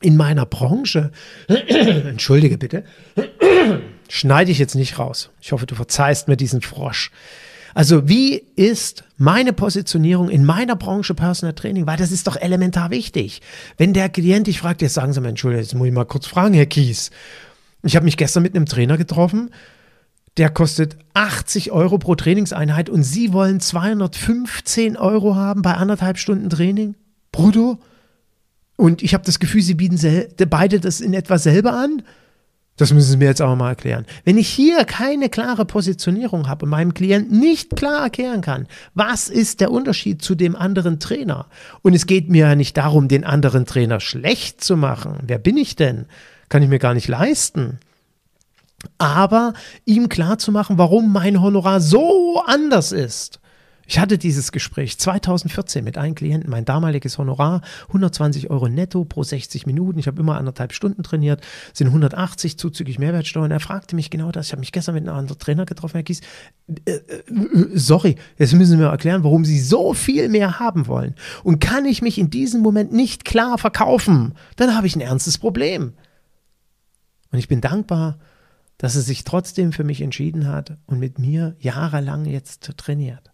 in 0.02 0.16
meiner 0.16 0.44
Branche. 0.44 1.12
Entschuldige 1.48 2.58
bitte 2.58 2.84
schneide 4.12 4.50
ich 4.50 4.58
jetzt 4.58 4.74
nicht 4.74 4.98
raus. 4.98 5.30
Ich 5.40 5.52
hoffe, 5.52 5.64
du 5.64 5.74
verzeihst 5.74 6.28
mir 6.28 6.36
diesen 6.36 6.60
Frosch. 6.60 7.10
Also 7.72 8.10
wie 8.10 8.34
ist 8.56 9.04
meine 9.16 9.54
Positionierung 9.54 10.28
in 10.28 10.44
meiner 10.44 10.76
Branche 10.76 11.14
Personal 11.14 11.54
Training? 11.54 11.86
Weil 11.86 11.96
das 11.96 12.12
ist 12.12 12.26
doch 12.26 12.36
elementar 12.36 12.90
wichtig. 12.90 13.40
Wenn 13.78 13.94
der 13.94 14.10
Klient 14.10 14.48
dich 14.48 14.58
fragt, 14.58 14.82
jetzt 14.82 14.92
sagen 14.92 15.14
Sie 15.14 15.20
mal, 15.22 15.30
Entschuldigung, 15.30 15.62
jetzt 15.62 15.74
muss 15.74 15.86
ich 15.86 15.94
mal 15.94 16.04
kurz 16.04 16.26
fragen, 16.26 16.52
Herr 16.52 16.66
Kies. 16.66 17.10
Ich 17.84 17.96
habe 17.96 18.04
mich 18.04 18.18
gestern 18.18 18.42
mit 18.42 18.54
einem 18.54 18.66
Trainer 18.66 18.98
getroffen, 18.98 19.48
der 20.36 20.50
kostet 20.50 20.98
80 21.14 21.72
Euro 21.72 21.96
pro 21.96 22.14
Trainingseinheit 22.14 22.90
und 22.90 23.04
Sie 23.04 23.32
wollen 23.32 23.60
215 23.60 24.98
Euro 24.98 25.36
haben 25.36 25.62
bei 25.62 25.72
anderthalb 25.72 26.18
Stunden 26.18 26.50
Training? 26.50 26.96
Brutto? 27.32 27.78
Und 28.76 29.02
ich 29.02 29.14
habe 29.14 29.24
das 29.24 29.38
Gefühl, 29.38 29.62
Sie 29.62 29.74
bieten 29.74 29.98
beide 30.50 30.80
das 30.80 31.00
in 31.00 31.14
etwa 31.14 31.38
selber 31.38 31.72
an? 31.72 32.02
Das 32.76 32.92
müssen 32.92 33.10
Sie 33.10 33.16
mir 33.18 33.26
jetzt 33.26 33.42
auch 33.42 33.54
mal 33.54 33.68
erklären. 33.68 34.06
Wenn 34.24 34.38
ich 34.38 34.48
hier 34.48 34.84
keine 34.84 35.28
klare 35.28 35.66
Positionierung 35.66 36.48
habe 36.48 36.64
und 36.64 36.70
meinem 36.70 36.94
Klienten 36.94 37.38
nicht 37.38 37.76
klar 37.76 38.04
erklären 38.04 38.40
kann, 38.40 38.66
was 38.94 39.28
ist 39.28 39.60
der 39.60 39.70
Unterschied 39.70 40.22
zu 40.22 40.34
dem 40.34 40.56
anderen 40.56 40.98
Trainer? 40.98 41.46
Und 41.82 41.94
es 41.94 42.06
geht 42.06 42.30
mir 42.30 42.48
ja 42.48 42.54
nicht 42.54 42.76
darum, 42.76 43.08
den 43.08 43.24
anderen 43.24 43.66
Trainer 43.66 44.00
schlecht 44.00 44.64
zu 44.64 44.76
machen. 44.76 45.18
Wer 45.26 45.38
bin 45.38 45.58
ich 45.58 45.76
denn? 45.76 46.06
Kann 46.48 46.62
ich 46.62 46.68
mir 46.70 46.78
gar 46.78 46.94
nicht 46.94 47.08
leisten. 47.08 47.78
Aber 48.98 49.52
ihm 49.84 50.08
klar 50.08 50.38
zu 50.38 50.50
machen, 50.50 50.78
warum 50.78 51.12
mein 51.12 51.40
Honorar 51.42 51.80
so 51.80 52.42
anders 52.46 52.90
ist. 52.90 53.41
Ich 53.92 53.98
hatte 53.98 54.16
dieses 54.16 54.52
Gespräch 54.52 54.96
2014 54.96 55.84
mit 55.84 55.98
einem 55.98 56.14
Klienten, 56.14 56.48
mein 56.48 56.64
damaliges 56.64 57.18
Honorar, 57.18 57.60
120 57.88 58.48
Euro 58.48 58.66
netto 58.66 59.04
pro 59.04 59.22
60 59.22 59.66
Minuten. 59.66 59.98
Ich 59.98 60.06
habe 60.06 60.18
immer 60.18 60.38
anderthalb 60.38 60.72
Stunden 60.72 61.02
trainiert, 61.02 61.42
sind 61.74 61.88
180 61.88 62.56
zuzüglich 62.56 62.98
Mehrwertsteuer. 62.98 63.42
Und 63.44 63.50
er 63.50 63.60
fragte 63.60 63.94
mich 63.94 64.08
genau 64.08 64.32
das. 64.32 64.46
Ich 64.46 64.52
habe 64.52 64.60
mich 64.60 64.72
gestern 64.72 64.94
mit 64.94 65.06
einem 65.06 65.18
anderen 65.18 65.38
Trainer 65.38 65.66
getroffen, 65.66 65.96
Herr 65.96 66.04
Kies. 66.04 66.22
Äh, 66.86 66.90
äh, 66.90 67.22
sorry, 67.74 68.16
jetzt 68.38 68.54
müssen 68.54 68.78
mir 68.78 68.86
erklären, 68.86 69.24
warum 69.24 69.44
Sie 69.44 69.60
so 69.60 69.92
viel 69.92 70.30
mehr 70.30 70.58
haben 70.58 70.86
wollen. 70.86 71.14
Und 71.44 71.60
kann 71.60 71.84
ich 71.84 72.00
mich 72.00 72.16
in 72.16 72.30
diesem 72.30 72.62
Moment 72.62 72.94
nicht 72.94 73.26
klar 73.26 73.58
verkaufen, 73.58 74.32
dann 74.56 74.74
habe 74.74 74.86
ich 74.86 74.96
ein 74.96 75.02
ernstes 75.02 75.36
Problem. 75.36 75.92
Und 77.30 77.38
ich 77.38 77.48
bin 77.48 77.60
dankbar, 77.60 78.18
dass 78.78 78.96
er 78.96 79.02
sich 79.02 79.24
trotzdem 79.24 79.70
für 79.70 79.84
mich 79.84 80.00
entschieden 80.00 80.48
hat 80.48 80.78
und 80.86 80.98
mit 80.98 81.18
mir 81.18 81.56
jahrelang 81.58 82.24
jetzt 82.24 82.74
trainiert. 82.78 83.31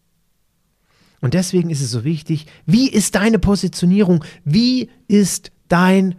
Und 1.20 1.35
deswegen 1.35 1.70
ist 1.70 1.81
es 1.81 1.90
so 1.90 2.04
wichtig, 2.04 2.46
wie 2.66 2.88
ist 2.88 3.14
deine 3.14 3.38
Positionierung? 3.38 4.24
Wie 4.44 4.90
ist 5.09 5.50
dein 5.68 6.14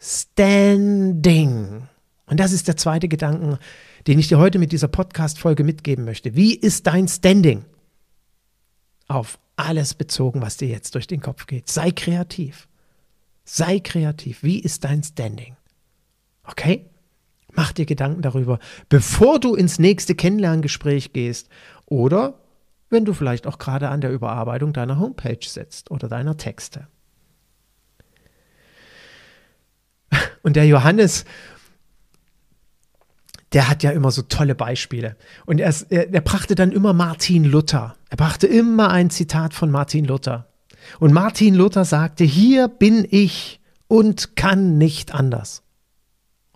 Standing? 0.00 1.88
Und 2.26 2.40
das 2.40 2.52
ist 2.52 2.66
der 2.66 2.76
zweite 2.76 3.08
Gedanke, 3.08 3.58
den 4.06 4.18
ich 4.18 4.28
dir 4.28 4.38
heute 4.38 4.58
mit 4.58 4.72
dieser 4.72 4.88
Podcast-Folge 4.88 5.64
mitgeben 5.64 6.04
möchte. 6.04 6.34
Wie 6.34 6.54
ist 6.54 6.86
dein 6.86 7.06
Standing? 7.06 7.64
Auf 9.06 9.38
alles 9.56 9.94
bezogen, 9.94 10.40
was 10.40 10.56
dir 10.56 10.68
jetzt 10.68 10.94
durch 10.94 11.06
den 11.06 11.20
Kopf 11.20 11.46
geht. 11.46 11.68
Sei 11.68 11.90
kreativ. 11.90 12.68
Sei 13.44 13.80
kreativ. 13.80 14.42
Wie 14.42 14.58
ist 14.58 14.84
dein 14.84 15.02
Standing? 15.02 15.56
Okay? 16.44 16.86
Mach 17.52 17.72
dir 17.72 17.84
Gedanken 17.84 18.22
darüber, 18.22 18.58
bevor 18.88 19.38
du 19.38 19.54
ins 19.54 19.78
nächste 19.78 20.14
Kennenlerngespräch 20.14 21.12
gehst 21.12 21.48
oder 21.86 22.41
wenn 22.92 23.04
du 23.04 23.14
vielleicht 23.14 23.46
auch 23.46 23.58
gerade 23.58 23.88
an 23.88 24.00
der 24.00 24.10
Überarbeitung 24.10 24.72
deiner 24.72 24.98
Homepage 24.98 25.44
sitzt 25.44 25.90
oder 25.90 26.08
deiner 26.08 26.36
Texte. 26.36 26.86
Und 30.42 30.56
der 30.56 30.66
Johannes, 30.66 31.24
der 33.52 33.68
hat 33.68 33.82
ja 33.82 33.90
immer 33.90 34.10
so 34.10 34.22
tolle 34.22 34.54
Beispiele. 34.54 35.16
Und 35.46 35.60
er, 35.60 35.74
er, 35.90 36.12
er 36.12 36.20
brachte 36.20 36.54
dann 36.54 36.72
immer 36.72 36.92
Martin 36.92 37.44
Luther. 37.44 37.96
Er 38.10 38.16
brachte 38.16 38.46
immer 38.46 38.90
ein 38.90 39.10
Zitat 39.10 39.54
von 39.54 39.70
Martin 39.70 40.04
Luther. 40.04 40.48
Und 40.98 41.12
Martin 41.12 41.54
Luther 41.54 41.84
sagte, 41.84 42.24
hier 42.24 42.68
bin 42.68 43.06
ich 43.08 43.60
und 43.88 44.36
kann 44.36 44.78
nicht 44.78 45.14
anders. 45.14 45.62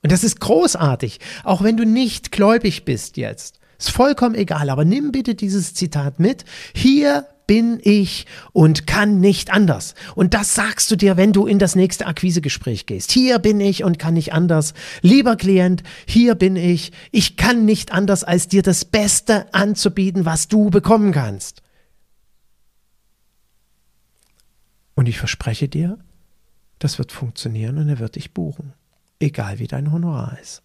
Und 0.03 0.13
das 0.13 0.25
ist 0.25 0.41
großartig, 0.41 1.21
auch 1.45 1.63
wenn 1.63 1.77
du 1.77 1.85
nicht 1.85 2.33
gläubig 2.33 2.85
bist 2.85 3.17
jetzt. 3.17 3.61
Ist 3.79 3.91
vollkommen 3.91 4.35
egal, 4.35 4.71
aber 4.71 4.85
nimm 4.85 5.13
bitte 5.13 5.35
dieses 5.35 5.75
Zitat 5.75 6.19
mit. 6.19 6.45
Hier 6.75 7.27
bin 7.47 7.79
ich 7.83 8.27
und 8.53 8.87
kann 8.87 9.21
nicht 9.21 9.53
anders. 9.53 9.95
Und 10.15 10.35
das 10.35 10.55
sagst 10.55 10.91
du 10.91 10.97
dir, 10.97 11.17
wenn 11.17 11.33
du 11.33 11.47
in 11.47 11.59
das 11.59 11.77
nächste 11.77 12.07
Akquisegespräch 12.07 12.87
gehst. 12.87 13.13
Hier 13.13 13.39
bin 13.39 13.61
ich 13.61 13.85
und 13.85 13.99
kann 13.99 14.15
nicht 14.15 14.33
anders. 14.33 14.75
Lieber 15.03 15.37
Klient, 15.37 15.83
hier 16.07 16.35
bin 16.35 16.57
ich. 16.57 16.93
Ich 17.13 17.37
kann 17.37 17.65
nicht 17.65 17.93
anders, 17.93 18.25
als 18.25 18.49
dir 18.49 18.63
das 18.63 18.85
Beste 18.85 19.53
anzubieten, 19.55 20.25
was 20.25 20.49
du 20.49 20.71
bekommen 20.71 21.13
kannst. 21.13 21.63
Und 24.95 25.09
ich 25.09 25.19
verspreche 25.19 25.69
dir, 25.69 25.99
das 26.79 26.99
wird 26.99 27.13
funktionieren 27.13 27.79
und 27.79 27.89
er 27.89 27.99
wird 27.99 28.17
dich 28.17 28.33
buchen. 28.33 28.73
Egal 29.21 29.59
wie 29.59 29.67
dein 29.67 29.93
Honorar 29.93 30.39
ist. 30.41 30.63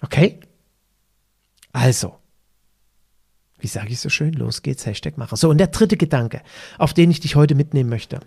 Okay? 0.00 0.40
Also, 1.72 2.16
wie 3.58 3.66
sage 3.66 3.88
ich 3.90 4.00
so 4.00 4.08
schön? 4.08 4.32
Los 4.32 4.62
geht's, 4.62 4.86
Hashtag 4.86 5.18
machen. 5.18 5.36
So, 5.36 5.50
und 5.50 5.58
der 5.58 5.68
dritte 5.68 5.96
Gedanke, 5.96 6.42
auf 6.78 6.94
den 6.94 7.10
ich 7.10 7.20
dich 7.20 7.36
heute 7.36 7.54
mitnehmen 7.54 7.90
möchte. 7.90 8.20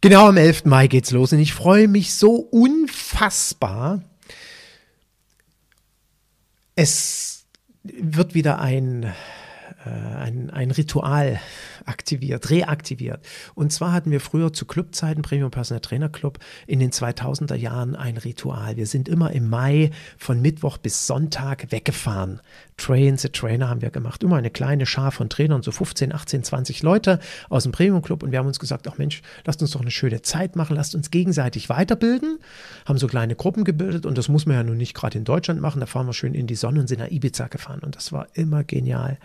Genau 0.00 0.28
am 0.28 0.36
11. 0.36 0.66
Mai 0.66 0.86
geht's 0.86 1.10
los 1.10 1.32
und 1.32 1.40
ich 1.40 1.52
freue 1.52 1.88
mich 1.88 2.14
so 2.14 2.36
unfassbar. 2.36 4.02
Es 6.76 7.46
wird 7.82 8.34
wieder 8.34 8.60
ein 8.60 9.12
äh, 9.84 9.90
ein, 9.90 10.50
ein 10.50 10.70
Ritual 10.70 11.40
aktiviert, 11.88 12.50
reaktiviert. 12.50 13.24
Und 13.54 13.72
zwar 13.72 13.92
hatten 13.92 14.10
wir 14.10 14.20
früher 14.20 14.52
zu 14.52 14.66
Clubzeiten, 14.66 15.22
Premium 15.22 15.50
Personal 15.50 15.80
Trainer 15.80 16.08
Club, 16.08 16.38
in 16.66 16.78
den 16.78 16.90
2000er 16.90 17.54
Jahren 17.54 17.96
ein 17.96 18.16
Ritual. 18.16 18.76
Wir 18.76 18.86
sind 18.86 19.08
immer 19.08 19.32
im 19.32 19.48
Mai 19.48 19.90
von 20.16 20.40
Mittwoch 20.40 20.78
bis 20.78 21.06
Sonntag 21.06 21.72
weggefahren. 21.72 22.40
Train 22.76 23.16
the 23.16 23.28
Trainer 23.28 23.68
haben 23.68 23.82
wir 23.82 23.90
gemacht. 23.90 24.22
Immer 24.22 24.36
eine 24.36 24.50
kleine 24.50 24.86
Schar 24.86 25.10
von 25.10 25.28
Trainern, 25.28 25.62
so 25.62 25.72
15, 25.72 26.14
18, 26.14 26.44
20 26.44 26.82
Leute 26.82 27.18
aus 27.48 27.64
dem 27.64 27.72
Premium 27.72 28.02
Club. 28.02 28.22
Und 28.22 28.30
wir 28.30 28.38
haben 28.38 28.46
uns 28.46 28.60
gesagt, 28.60 28.86
ach 28.88 28.98
Mensch, 28.98 29.22
lasst 29.44 29.60
uns 29.62 29.72
doch 29.72 29.80
eine 29.80 29.90
schöne 29.90 30.22
Zeit 30.22 30.54
machen, 30.54 30.76
lasst 30.76 30.94
uns 30.94 31.10
gegenseitig 31.10 31.68
weiterbilden. 31.68 32.38
Haben 32.86 32.98
so 32.98 33.08
kleine 33.08 33.34
Gruppen 33.34 33.64
gebildet 33.64 34.06
und 34.06 34.16
das 34.16 34.28
muss 34.28 34.46
man 34.46 34.56
ja 34.56 34.62
nun 34.62 34.76
nicht 34.76 34.94
gerade 34.94 35.18
in 35.18 35.24
Deutschland 35.24 35.60
machen. 35.60 35.80
Da 35.80 35.86
fahren 35.86 36.06
wir 36.06 36.12
schön 36.12 36.34
in 36.34 36.46
die 36.46 36.54
Sonne 36.54 36.80
und 36.80 36.88
sind 36.88 37.00
nach 37.00 37.10
Ibiza 37.10 37.48
gefahren. 37.48 37.80
Und 37.80 37.96
das 37.96 38.12
war 38.12 38.28
immer 38.34 38.62
genial 38.62 39.18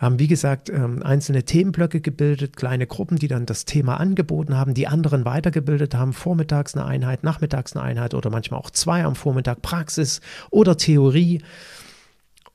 haben, 0.00 0.18
wie 0.18 0.28
gesagt, 0.28 0.70
ähm, 0.70 1.02
einzelne 1.02 1.44
Themenblöcke 1.44 2.00
gebildet, 2.00 2.56
kleine 2.56 2.86
Gruppen, 2.86 3.18
die 3.18 3.28
dann 3.28 3.44
das 3.44 3.66
Thema 3.66 4.00
angeboten 4.00 4.56
haben, 4.56 4.72
die 4.72 4.88
anderen 4.88 5.26
weitergebildet 5.26 5.94
haben, 5.94 6.14
vormittags 6.14 6.74
eine 6.74 6.86
Einheit, 6.86 7.22
nachmittags 7.22 7.76
eine 7.76 7.84
Einheit 7.84 8.14
oder 8.14 8.30
manchmal 8.30 8.60
auch 8.60 8.70
zwei 8.70 9.04
am 9.04 9.14
Vormittag 9.14 9.60
Praxis 9.60 10.22
oder 10.50 10.78
Theorie. 10.78 11.42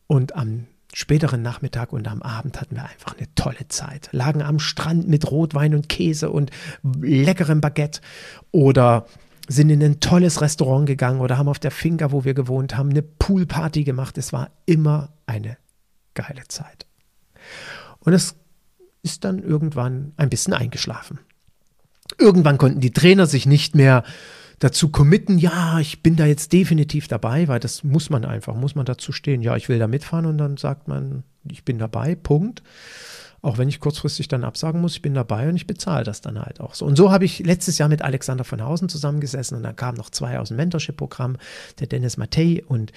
Und 0.08 0.36
am 0.36 0.65
späteren 0.91 1.43
Nachmittag 1.43 1.93
und 1.93 2.08
am 2.08 2.23
Abend 2.23 2.60
hatten 2.60 2.75
wir 2.75 2.84
einfach 2.84 3.15
eine 3.15 3.27
tolle 3.36 3.67
Zeit. 3.67 4.10
Lagen 4.12 4.41
am 4.41 4.58
Strand 4.58 5.08
mit 5.08 5.29
Rotwein 5.29 5.75
und 5.75 5.88
Käse 5.88 6.31
und 6.31 6.49
leckerem 7.01 7.62
Baguette 7.62 8.01
oder 8.51 9.05
sind 9.47 9.69
in 9.69 9.84
ein 9.84 9.99
tolles 9.99 10.41
Restaurant 10.41 10.88
gegangen 10.88 11.21
oder 11.21 11.38
haben 11.38 11.49
auf 11.49 11.60
der 11.60 11.71
Finca, 11.71 12.12
wo 12.12 12.23
wir 12.23 12.34
gewohnt 12.34 12.75
haben, 12.75 12.89
eine 12.89 13.03
Poolparty 13.03 13.84
gemacht. 13.84 14.17
Es 14.17 14.34
war 14.34 14.49
immer 14.65 15.10
eine 15.27 15.58
geile 16.15 16.47
Zeit. 16.47 16.88
Und 18.05 18.13
es 18.13 18.35
ist 19.03 19.23
dann 19.23 19.39
irgendwann 19.39 20.13
ein 20.17 20.29
bisschen 20.29 20.53
eingeschlafen. 20.53 21.19
Irgendwann 22.17 22.57
konnten 22.57 22.79
die 22.79 22.91
Trainer 22.91 23.25
sich 23.25 23.45
nicht 23.45 23.75
mehr 23.75 24.03
dazu 24.59 24.89
committen, 24.89 25.37
ja, 25.37 25.79
ich 25.79 26.01
bin 26.01 26.15
da 26.15 26.25
jetzt 26.25 26.53
definitiv 26.53 27.07
dabei, 27.07 27.47
weil 27.47 27.59
das 27.59 27.83
muss 27.83 28.09
man 28.09 28.23
einfach, 28.25 28.55
muss 28.55 28.75
man 28.75 28.85
dazu 28.85 29.11
stehen, 29.11 29.41
ja, 29.41 29.55
ich 29.55 29.67
will 29.69 29.79
da 29.79 29.87
mitfahren 29.87 30.25
und 30.25 30.37
dann 30.37 30.57
sagt 30.57 30.87
man, 30.87 31.23
ich 31.49 31.65
bin 31.65 31.77
dabei, 31.77 32.15
Punkt. 32.15 32.63
Auch 33.41 33.59
wenn 33.59 33.69
ich 33.69 33.79
kurzfristig 33.79 34.27
dann 34.27 34.43
absagen 34.43 34.81
muss, 34.81 34.93
ich 34.93 35.03
bin 35.03 35.13
dabei 35.13 35.49
und 35.49 35.55
ich 35.55 35.67
bezahle 35.67 36.03
das 36.03 36.21
dann 36.21 36.39
halt 36.41 36.59
auch 36.61 36.73
so. 36.73 36.85
Und 36.85 36.95
so 36.95 37.11
habe 37.11 37.25
ich 37.25 37.39
letztes 37.39 37.77
Jahr 37.77 37.89
mit 37.89 38.01
Alexander 38.01 38.43
von 38.43 38.63
Hausen 38.63 38.89
zusammengesessen 38.89 39.57
und 39.57 39.63
da 39.63 39.71
kamen 39.71 39.97
noch 39.97 40.09
zwei 40.09 40.39
aus 40.39 40.47
dem 40.47 40.57
Mentorship-Programm, 40.57 41.37
der 41.79 41.85
Dennis 41.85 42.17
Mattei 42.17 42.63
und 42.67 42.91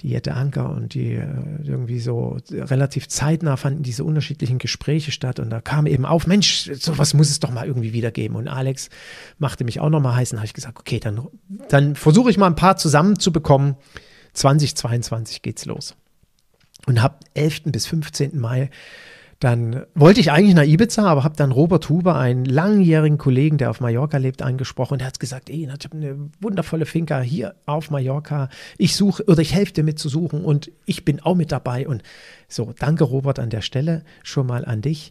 die 0.00 0.08
Jette 0.08 0.34
Anker 0.34 0.70
und 0.70 0.94
die 0.94 1.12
äh, 1.14 1.26
irgendwie 1.62 2.00
so 2.00 2.38
relativ 2.50 3.08
zeitnah 3.08 3.56
fanden 3.56 3.82
diese 3.82 4.02
unterschiedlichen 4.02 4.58
Gespräche 4.58 5.12
statt 5.12 5.38
und 5.38 5.50
da 5.50 5.60
kam 5.60 5.86
eben 5.86 6.04
auf, 6.04 6.26
Mensch, 6.26 6.70
sowas 6.72 7.14
muss 7.14 7.30
es 7.30 7.38
doch 7.38 7.50
mal 7.50 7.66
irgendwie 7.66 7.92
wieder 7.92 8.10
geben. 8.10 8.34
Und 8.34 8.48
Alex 8.48 8.88
machte 9.38 9.64
mich 9.64 9.78
auch 9.78 9.90
nochmal 9.90 10.16
heiß 10.16 10.32
und 10.32 10.38
habe 10.38 10.46
ich 10.46 10.54
gesagt, 10.54 10.78
okay, 10.80 10.98
dann, 10.98 11.20
dann 11.68 11.94
versuche 11.94 12.30
ich 12.30 12.38
mal 12.38 12.46
ein 12.46 12.56
paar 12.56 12.76
zusammenzubekommen. 12.76 13.76
2022 14.32 15.42
geht's 15.42 15.66
los. 15.66 15.94
Und 16.86 17.00
habe 17.00 17.16
11. 17.34 17.64
bis 17.66 17.86
15. 17.86 18.40
Mai 18.40 18.70
dann 19.42 19.86
wollte 19.96 20.20
ich 20.20 20.30
eigentlich 20.30 20.54
nach 20.54 20.62
Ibiza, 20.62 21.04
aber 21.04 21.24
habe 21.24 21.34
dann 21.34 21.50
Robert 21.50 21.88
Huber, 21.88 22.14
einen 22.14 22.44
langjährigen 22.44 23.18
Kollegen, 23.18 23.58
der 23.58 23.70
auf 23.70 23.80
Mallorca 23.80 24.16
lebt, 24.18 24.40
angesprochen. 24.40 24.98
Der 24.98 25.08
hat 25.08 25.18
gesagt, 25.18 25.50
ey, 25.50 25.64
ich 25.64 25.68
habe 25.68 25.96
eine 25.96 26.30
wundervolle 26.40 26.86
Finca 26.86 27.20
hier 27.20 27.56
auf 27.66 27.90
Mallorca. 27.90 28.50
Ich 28.78 28.94
suche 28.94 29.24
oder 29.24 29.42
ich 29.42 29.52
helfe 29.52 29.72
dir 29.72 29.82
mit 29.82 29.98
zu 29.98 30.08
suchen 30.08 30.44
und 30.44 30.70
ich 30.86 31.04
bin 31.04 31.18
auch 31.18 31.34
mit 31.34 31.50
dabei. 31.50 31.88
Und 31.88 32.04
so, 32.46 32.72
danke 32.78 33.02
Robert 33.02 33.40
an 33.40 33.50
der 33.50 33.62
Stelle 33.62 34.04
schon 34.22 34.46
mal 34.46 34.64
an 34.64 34.80
dich. 34.80 35.10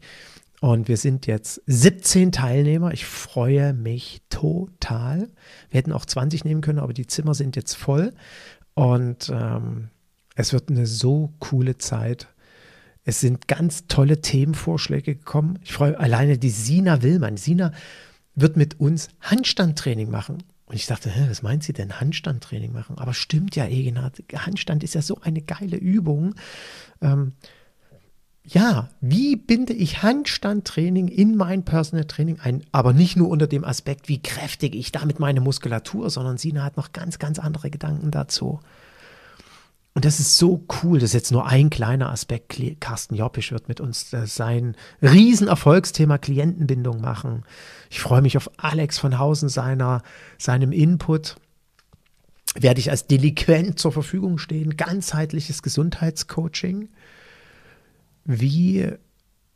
Und 0.62 0.88
wir 0.88 0.96
sind 0.96 1.28
jetzt 1.28 1.62
17 1.68 2.32
Teilnehmer. 2.32 2.94
Ich 2.94 3.06
freue 3.06 3.74
mich 3.74 4.22
total. 4.30 5.28
Wir 5.70 5.78
hätten 5.78 5.92
auch 5.92 6.06
20 6.06 6.46
nehmen 6.46 6.62
können, 6.62 6.80
aber 6.80 6.94
die 6.94 7.08
Zimmer 7.08 7.34
sind 7.34 7.58
jetzt 7.58 7.74
voll. 7.74 8.14
Und 8.76 9.30
ähm, 9.30 9.90
es 10.36 10.54
wird 10.54 10.70
eine 10.70 10.86
so 10.86 11.34
coole 11.40 11.78
Zeit. 11.78 12.30
Es 13.04 13.20
sind 13.20 13.48
ganz 13.48 13.88
tolle 13.88 14.22
Themenvorschläge 14.22 15.16
gekommen. 15.16 15.60
Ich 15.64 15.74
freue 15.74 16.00
alleine 16.00 16.38
die 16.38 16.50
Sina 16.50 17.02
Willmann. 17.02 17.38
Sina 17.38 17.72
wird 18.36 18.58
mit 18.58 18.80
uns 18.80 19.10
Handstandtraining 19.22 20.10
machen. 20.10 20.44
Und 20.66 20.76
ich 20.76 20.86
dachte, 20.86 21.10
hä, 21.10 21.26
was 21.30 21.42
meint 21.42 21.64
sie 21.64 21.74
denn, 21.74 22.00
Handstandtraining 22.00 22.72
machen? 22.72 22.98
Aber 22.98 23.14
stimmt 23.14 23.56
ja, 23.56 23.68
Egenhard. 23.68 24.24
Handstand 24.34 24.84
ist 24.84 24.94
ja 24.94 25.02
so 25.02 25.20
eine 25.22 25.42
geile 25.42 25.78
Übung. 25.78 26.36
Ähm, 27.02 27.34
ja, 28.44 28.90
wie 29.02 29.36
binde 29.36 29.74
ich 29.74 30.02
Handstandtraining 30.02 31.08
in 31.08 31.36
mein 31.36 31.64
Personal 31.64 32.06
Training 32.06 32.40
ein? 32.40 32.64
Aber 32.72 32.94
nicht 32.94 33.16
nur 33.16 33.30
unter 33.30 33.48
dem 33.48 33.64
Aspekt, 33.64 34.08
wie 34.08 34.22
kräftig 34.22 34.76
ich 34.76 34.92
damit 34.92 35.20
meine 35.20 35.42
Muskulatur, 35.42 36.10
sondern 36.10 36.38
Sina 36.38 36.64
hat 36.64 36.78
noch 36.78 36.92
ganz, 36.92 37.20
ganz 37.20 37.38
andere 37.38 37.70
Gedanken 37.70 38.10
dazu. 38.10 38.60
Und 39.94 40.06
das 40.06 40.20
ist 40.20 40.38
so 40.38 40.66
cool. 40.84 41.00
Das 41.00 41.10
ist 41.10 41.14
jetzt 41.14 41.32
nur 41.32 41.46
ein 41.48 41.70
kleiner 41.70 42.12
Aspekt. 42.12 42.62
Carsten 42.80 43.16
Joppisch 43.16 43.52
wird 43.52 43.68
mit 43.68 43.82
uns 43.82 44.14
äh, 44.14 44.26
sein 44.26 44.76
Riesenerfolgsthema 45.02 46.18
Klientenbindung 46.18 47.02
machen. 47.02 47.44
Ich 47.90 48.00
freue 48.00 48.22
mich 48.22 48.38
auf 48.38 48.50
Alex 48.58 49.00
von 49.00 49.20
Hausen, 49.20 49.50
seiner, 49.50 50.02
seinem 50.38 50.72
Input. 50.72 51.36
Werde 52.56 52.80
ich 52.80 52.90
als 52.90 53.08
Delinquent 53.08 53.80
zur 53.80 53.92
Verfügung 53.92 54.38
stehen. 54.38 54.78
Ganzheitliches 54.78 55.62
Gesundheitscoaching. 55.62 56.90
Wie 58.24 58.90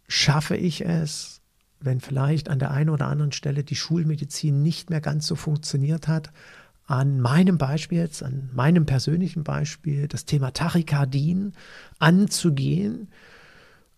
schaffe 0.07 0.57
ich 0.57 0.85
es, 0.85 1.41
wenn 1.79 2.01
vielleicht 2.01 2.49
an 2.49 2.59
der 2.59 2.71
einen 2.71 2.89
oder 2.89 3.07
anderen 3.07 3.31
Stelle 3.31 3.63
die 3.63 3.75
Schulmedizin 3.75 4.61
nicht 4.61 4.89
mehr 4.89 5.01
ganz 5.01 5.27
so 5.27 5.35
funktioniert 5.35 6.07
hat, 6.07 6.31
an 6.87 7.19
meinem 7.19 7.57
Beispiel 7.57 7.99
jetzt, 7.99 8.23
an 8.23 8.49
meinem 8.53 8.85
persönlichen 8.85 9.43
Beispiel, 9.43 10.07
das 10.07 10.25
Thema 10.25 10.51
Tachykardien 10.51 11.53
anzugehen 11.99 13.07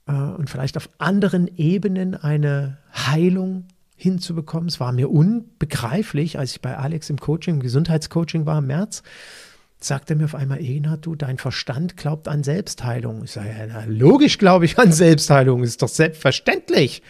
äh, 0.08 0.14
und 0.14 0.50
vielleicht 0.50 0.78
auf 0.78 0.90
anderen 0.98 1.50
Ebenen 1.58 2.16
eine 2.16 2.78
Heilung 2.94 3.66
hinzubekommen. 3.98 4.70
Es 4.70 4.80
war 4.80 4.94
mir 4.94 5.10
unbegreiflich, 5.10 6.40
als 6.40 6.52
ich 6.52 6.62
bei 6.62 6.78
Alex 6.78 7.10
im 7.10 7.18
Coaching, 7.18 7.56
im 7.56 7.62
Gesundheitscoaching 7.62 8.46
war 8.46 8.60
im 8.60 8.68
März, 8.68 9.04
sagt 9.80 10.10
er 10.10 10.16
mir 10.16 10.26
auf 10.26 10.36
einmal, 10.36 10.64
Ena, 10.64 10.98
du, 10.98 11.16
dein 11.16 11.38
Verstand 11.38 11.98
glaubt 11.98 12.28
an 12.28 12.44
Selbstheilung. 12.44 13.24
Ich 13.24 13.32
sage, 13.32 13.50
ja, 13.50 13.84
logisch 13.86 14.38
glaube 14.38 14.66
ich 14.66 14.80
an 14.80 14.92
Selbstheilung, 14.92 15.64
ist 15.64 15.82
doch 15.82 15.90
selbstverständlich. 15.90 17.02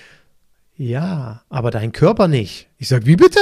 Ja, 0.75 1.43
aber 1.49 1.71
dein 1.71 1.91
Körper 1.91 2.27
nicht. 2.27 2.67
Ich 2.77 2.87
sage, 2.87 3.05
wie 3.05 3.15
bitte? 3.15 3.39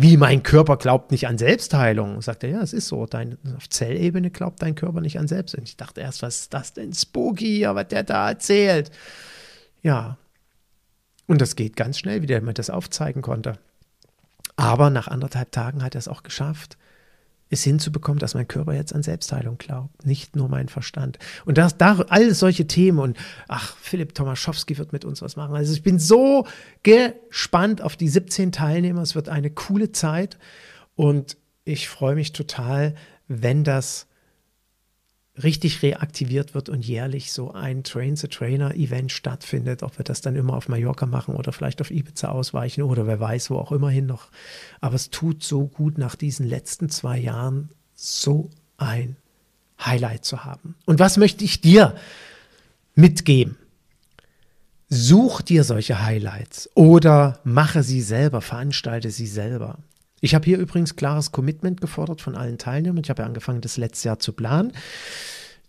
Wie 0.00 0.16
mein 0.16 0.44
Körper 0.44 0.76
glaubt 0.76 1.10
nicht 1.10 1.26
an 1.26 1.38
Selbstheilung. 1.38 2.22
Sagt 2.22 2.44
er, 2.44 2.50
ja, 2.50 2.62
es 2.62 2.72
ist 2.72 2.86
so. 2.86 3.06
Dein, 3.06 3.36
auf 3.56 3.68
Zellebene 3.68 4.30
glaubt 4.30 4.62
dein 4.62 4.76
Körper 4.76 5.00
nicht 5.00 5.18
an 5.18 5.26
Selbstheilung. 5.26 5.66
Ich 5.66 5.76
dachte 5.76 6.02
erst, 6.02 6.22
was 6.22 6.42
ist 6.42 6.54
das 6.54 6.72
denn 6.72 6.92
spooky, 6.92 7.66
was 7.66 7.88
der 7.88 8.04
da 8.04 8.28
erzählt? 8.28 8.92
Ja. 9.82 10.16
Und 11.26 11.40
das 11.40 11.56
geht 11.56 11.74
ganz 11.74 11.98
schnell, 11.98 12.22
wie 12.22 12.26
der 12.26 12.40
mir 12.42 12.54
das 12.54 12.70
aufzeigen 12.70 13.22
konnte. 13.22 13.58
Aber 14.54 14.88
nach 14.90 15.08
anderthalb 15.08 15.50
Tagen 15.50 15.82
hat 15.82 15.96
er 15.96 15.98
es 15.98 16.06
auch 16.06 16.22
geschafft, 16.22 16.78
es 17.50 17.62
hinzubekommen, 17.62 18.18
dass 18.18 18.34
mein 18.34 18.48
Körper 18.48 18.74
jetzt 18.74 18.94
an 18.94 19.02
Selbstheilung 19.02 19.58
glaubt, 19.58 20.04
nicht 20.04 20.36
nur 20.36 20.48
mein 20.48 20.68
Verstand. 20.68 21.18
Und 21.44 21.58
das, 21.58 21.78
da, 21.78 21.98
all 22.08 22.34
solche 22.34 22.66
Themen 22.66 22.98
und 22.98 23.16
ach, 23.48 23.76
Philipp 23.78 24.14
Tomaschowski 24.14 24.76
wird 24.78 24.92
mit 24.92 25.04
uns 25.04 25.22
was 25.22 25.36
machen. 25.36 25.54
Also 25.54 25.72
ich 25.72 25.82
bin 25.82 25.98
so 25.98 26.46
gespannt 26.82 27.82
auf 27.82 27.96
die 27.96 28.08
17 28.08 28.52
Teilnehmer. 28.52 29.02
Es 29.02 29.14
wird 29.14 29.28
eine 29.28 29.50
coole 29.50 29.92
Zeit 29.92 30.38
und 30.94 31.36
ich 31.64 31.88
freue 31.88 32.14
mich 32.14 32.32
total, 32.32 32.94
wenn 33.28 33.64
das 33.64 34.06
richtig 35.42 35.82
reaktiviert 35.82 36.54
wird 36.54 36.68
und 36.68 36.84
jährlich 36.84 37.32
so 37.32 37.52
ein 37.52 37.84
Train-the-Trainer-Event 37.84 39.12
stattfindet, 39.12 39.82
ob 39.82 39.98
wir 39.98 40.04
das 40.04 40.20
dann 40.20 40.36
immer 40.36 40.54
auf 40.54 40.68
Mallorca 40.68 41.06
machen 41.06 41.34
oder 41.34 41.52
vielleicht 41.52 41.80
auf 41.80 41.90
Ibiza 41.90 42.28
ausweichen 42.28 42.82
oder 42.82 43.06
wer 43.06 43.20
weiß, 43.20 43.50
wo 43.50 43.58
auch 43.58 43.72
immerhin 43.72 44.06
noch. 44.06 44.28
Aber 44.80 44.94
es 44.94 45.10
tut 45.10 45.42
so 45.42 45.66
gut, 45.66 45.98
nach 45.98 46.16
diesen 46.16 46.46
letzten 46.46 46.88
zwei 46.88 47.18
Jahren 47.18 47.70
so 47.94 48.50
ein 48.76 49.16
Highlight 49.84 50.24
zu 50.24 50.44
haben. 50.44 50.74
Und 50.86 50.98
was 50.98 51.16
möchte 51.16 51.44
ich 51.44 51.60
dir 51.60 51.94
mitgeben? 52.94 53.56
Such 54.90 55.42
dir 55.42 55.64
solche 55.64 56.02
Highlights 56.02 56.70
oder 56.74 57.40
mache 57.44 57.82
sie 57.82 58.00
selber, 58.00 58.40
veranstalte 58.40 59.10
sie 59.10 59.26
selber. 59.26 59.78
Ich 60.20 60.34
habe 60.34 60.44
hier 60.44 60.58
übrigens 60.58 60.96
klares 60.96 61.32
Commitment 61.32 61.80
gefordert 61.80 62.20
von 62.20 62.34
allen 62.34 62.58
Teilnehmern. 62.58 63.02
Ich 63.04 63.10
habe 63.10 63.22
ja 63.22 63.26
angefangen, 63.26 63.60
das 63.60 63.76
letzte 63.76 64.08
Jahr 64.08 64.18
zu 64.18 64.32
planen. 64.32 64.72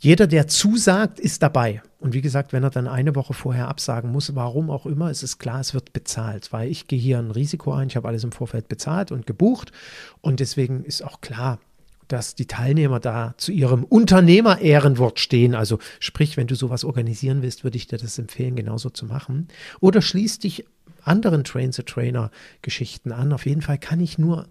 Jeder, 0.02 0.28
der 0.28 0.48
zusagt, 0.48 1.20
ist 1.20 1.44
dabei. 1.44 1.82
Und 2.00 2.14
wie 2.14 2.22
gesagt, 2.22 2.54
wenn 2.54 2.64
er 2.64 2.70
dann 2.70 2.88
eine 2.88 3.16
Woche 3.16 3.34
vorher 3.34 3.68
absagen 3.68 4.12
muss, 4.12 4.34
warum 4.34 4.70
auch 4.70 4.86
immer, 4.86 5.12
ist 5.12 5.24
es 5.24 5.40
klar, 5.40 5.60
es 5.60 5.74
wird 5.74 5.92
bezahlt, 5.92 6.54
weil 6.54 6.70
ich 6.70 6.88
gehe 6.88 7.00
hier 7.00 7.20
ein 7.20 7.32
Risiko 7.32 7.74
ein. 7.74 7.90
Ich 7.90 7.98
habe 7.98 8.08
alles 8.08 8.24
im 8.24 8.32
Vorfeld 8.32 8.70
bezahlt 8.70 9.12
und 9.12 9.28
gebucht. 9.28 9.74
Und 10.22 10.40
deswegen 10.40 10.86
ist 10.86 11.04
auch 11.04 11.20
klar, 11.20 11.60
dass 12.08 12.34
die 12.34 12.48
Teilnehmer 12.48 13.00
da 13.00 13.36
zu 13.38 13.52
ihrem 13.52 13.84
Unternehmer-Ehrenwort 13.84 15.20
stehen. 15.20 15.54
Also 15.54 15.80
sprich, 16.00 16.38
wenn 16.38 16.48
du 16.48 16.56
sowas 16.56 16.86
organisieren 16.86 17.42
willst, 17.42 17.64
würde 17.64 17.78
ich 17.78 17.88
dir 17.88 17.98
das 17.98 18.18
empfehlen, 18.18 18.56
genauso 18.56 18.90
zu 18.90 19.06
machen. 19.06 19.50
Oder 19.82 20.02
schließ 20.02 20.40
dich 20.40 20.66
anderen 21.04 21.44
Train-the-Trainer-Geschichten 21.44 23.12
an. 23.12 23.34
Auf 23.34 23.46
jeden 23.46 23.62
Fall 23.62 23.78
kann 23.78 24.00
ich 24.00 24.18
nur 24.18 24.48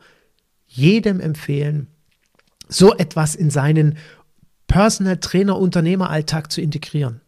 jedem 0.66 1.20
empfehlen, 1.20 1.88
so 2.68 2.94
etwas 2.94 3.34
in 3.34 3.50
seinen 3.50 3.96
Personal 4.66 5.16
Trainer 5.16 5.58
Unternehmeralltag 5.58 6.52
zu 6.52 6.60
integrieren. 6.60 7.22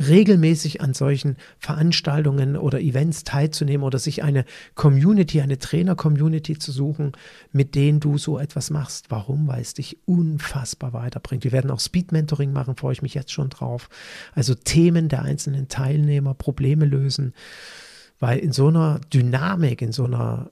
Regelmäßig 0.00 0.80
an 0.80 0.94
solchen 0.94 1.36
Veranstaltungen 1.58 2.56
oder 2.56 2.80
Events 2.80 3.24
teilzunehmen 3.24 3.84
oder 3.84 3.98
sich 3.98 4.22
eine 4.22 4.44
Community, 4.76 5.40
eine 5.40 5.58
Trainer-Community 5.58 6.56
zu 6.56 6.70
suchen, 6.70 7.12
mit 7.50 7.74
denen 7.74 7.98
du 7.98 8.16
so 8.16 8.38
etwas 8.38 8.70
machst. 8.70 9.10
Warum? 9.10 9.48
Weil 9.48 9.60
es 9.60 9.74
dich 9.74 9.98
unfassbar 10.06 10.92
weiterbringt. 10.92 11.42
Wir 11.42 11.50
werden 11.50 11.72
auch 11.72 11.80
Speed-Mentoring 11.80 12.52
machen, 12.52 12.76
freue 12.76 12.92
ich 12.92 13.02
mich 13.02 13.14
jetzt 13.14 13.32
schon 13.32 13.50
drauf. 13.50 13.90
Also 14.34 14.54
Themen 14.54 15.08
der 15.08 15.22
einzelnen 15.22 15.66
Teilnehmer, 15.66 16.34
Probleme 16.34 16.84
lösen. 16.84 17.34
Weil 18.20 18.38
in 18.38 18.52
so 18.52 18.68
einer 18.68 19.00
Dynamik, 19.12 19.82
in 19.82 19.92
so 19.92 20.04
einer 20.04 20.50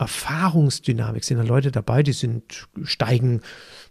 Erfahrungsdynamik 0.00 1.24
sind 1.24 1.36
da 1.36 1.44
Leute 1.44 1.70
dabei, 1.70 2.02
die 2.02 2.14
sind, 2.14 2.68
steigen, 2.84 3.42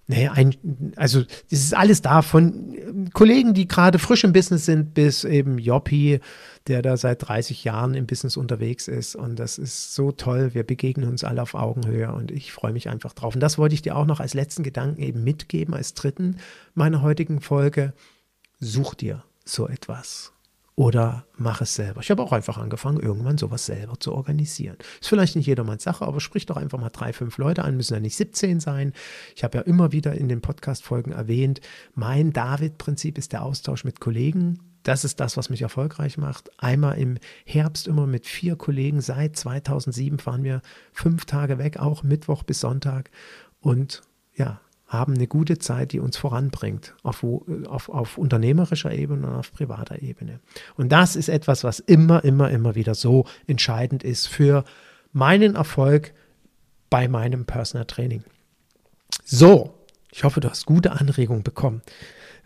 naja, 0.07 0.31
ein, 0.31 0.55
also 0.95 1.21
das 1.21 1.59
ist 1.59 1.75
alles 1.75 2.01
da 2.01 2.23
von 2.23 3.11
Kollegen, 3.13 3.53
die 3.53 3.67
gerade 3.67 3.99
frisch 3.99 4.23
im 4.23 4.33
Business 4.33 4.65
sind, 4.65 4.95
bis 4.95 5.23
eben 5.23 5.59
Joppi, 5.59 6.19
der 6.65 6.81
da 6.81 6.97
seit 6.97 7.27
30 7.27 7.63
Jahren 7.63 7.93
im 7.93 8.07
Business 8.07 8.37
unterwegs 8.37 8.87
ist. 8.87 9.15
Und 9.15 9.37
das 9.37 9.59
ist 9.59 9.93
so 9.93 10.11
toll. 10.11 10.55
Wir 10.55 10.63
begegnen 10.63 11.07
uns 11.07 11.23
alle 11.23 11.43
auf 11.43 11.53
Augenhöhe 11.53 12.11
und 12.11 12.31
ich 12.31 12.51
freue 12.51 12.73
mich 12.73 12.89
einfach 12.89 13.13
drauf. 13.13 13.35
Und 13.35 13.41
das 13.41 13.59
wollte 13.59 13.75
ich 13.75 13.83
dir 13.83 13.95
auch 13.95 14.07
noch 14.07 14.19
als 14.19 14.33
letzten 14.33 14.63
Gedanken 14.63 14.99
eben 15.03 15.23
mitgeben, 15.23 15.75
als 15.75 15.93
dritten 15.93 16.37
meiner 16.73 17.03
heutigen 17.03 17.39
Folge. 17.39 17.93
Such 18.59 18.95
dir 18.95 19.23
so 19.45 19.67
etwas 19.67 20.33
oder 20.79 21.25
mach 21.35 21.59
es 21.59 21.75
selber. 21.75 21.99
Ich 21.99 22.09
habe 22.09 22.23
auch 22.23 22.31
einfach 22.31 22.57
angefangen, 22.57 23.01
irgendwann 23.01 23.37
sowas 23.37 23.65
selber 23.65 23.99
zu 23.99 24.13
organisieren. 24.13 24.77
Ist 25.01 25.09
vielleicht 25.09 25.35
nicht 25.35 25.45
jedermanns 25.45 25.83
Sache, 25.83 26.05
aber 26.05 26.21
sprich 26.21 26.45
doch 26.45 26.55
einfach 26.55 26.79
mal 26.79 26.87
drei, 26.87 27.11
fünf 27.11 27.37
Leute 27.37 27.65
an, 27.65 27.75
müssen 27.75 27.95
ja 27.95 27.99
nicht 27.99 28.15
17 28.15 28.61
sein. 28.61 28.93
Ich 29.35 29.43
habe 29.43 29.57
ja 29.57 29.65
immer 29.65 29.91
wieder 29.91 30.13
in 30.13 30.29
den 30.29 30.39
Podcast-Folgen 30.39 31.11
erwähnt, 31.11 31.59
mein 31.95 32.31
David-Prinzip 32.31 33.17
ist 33.17 33.33
der 33.33 33.43
Austausch 33.43 33.83
mit 33.83 33.99
Kollegen. 33.99 34.59
Das 34.83 35.03
ist 35.03 35.19
das, 35.19 35.35
was 35.35 35.49
mich 35.49 35.63
erfolgreich 35.63 36.17
macht. 36.17 36.49
Einmal 36.63 36.97
im 36.97 37.17
Herbst 37.43 37.85
immer 37.85 38.07
mit 38.07 38.25
vier 38.25 38.55
Kollegen. 38.55 39.01
Seit 39.01 39.35
2007 39.35 40.17
fahren 40.19 40.45
wir 40.45 40.61
fünf 40.93 41.25
Tage 41.25 41.57
weg, 41.57 41.77
auch 41.77 42.03
Mittwoch 42.03 42.43
bis 42.43 42.61
Sonntag. 42.61 43.11
Und 43.59 44.01
ja, 44.33 44.61
haben 44.89 45.13
eine 45.13 45.27
gute 45.27 45.59
Zeit, 45.59 45.93
die 45.93 45.99
uns 45.99 46.17
voranbringt, 46.17 46.95
auf, 47.03 47.23
auf, 47.67 47.89
auf 47.89 48.17
unternehmerischer 48.17 48.91
Ebene 48.91 49.27
und 49.27 49.35
auf 49.35 49.53
privater 49.53 50.01
Ebene. 50.01 50.39
Und 50.75 50.91
das 50.91 51.15
ist 51.15 51.29
etwas, 51.29 51.63
was 51.63 51.79
immer, 51.79 52.23
immer, 52.23 52.49
immer 52.49 52.73
wieder 52.73 52.95
so 52.95 53.25
entscheidend 53.45 54.03
ist 54.03 54.27
für 54.27 54.65
meinen 55.13 55.55
Erfolg 55.55 56.13
bei 56.89 57.07
meinem 57.07 57.45
Personal 57.45 57.85
Training. 57.85 58.23
So, 59.23 59.75
ich 60.11 60.23
hoffe, 60.23 60.39
du 60.39 60.49
hast 60.49 60.65
gute 60.65 60.91
Anregungen 60.93 61.43
bekommen. 61.43 61.83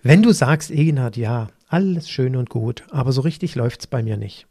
Wenn 0.01 0.21
du 0.21 0.33
sagst, 0.33 0.69
Eginhard, 0.69 1.15
ja, 1.15 1.47
alles 1.69 2.09
schön 2.09 2.35
und 2.35 2.49
gut, 2.49 2.83
aber 2.91 3.13
so 3.13 3.21
richtig 3.21 3.55
läuft 3.55 3.79
es 3.79 3.87
bei 3.87 4.03
mir 4.03 4.17
nicht. 4.17 4.47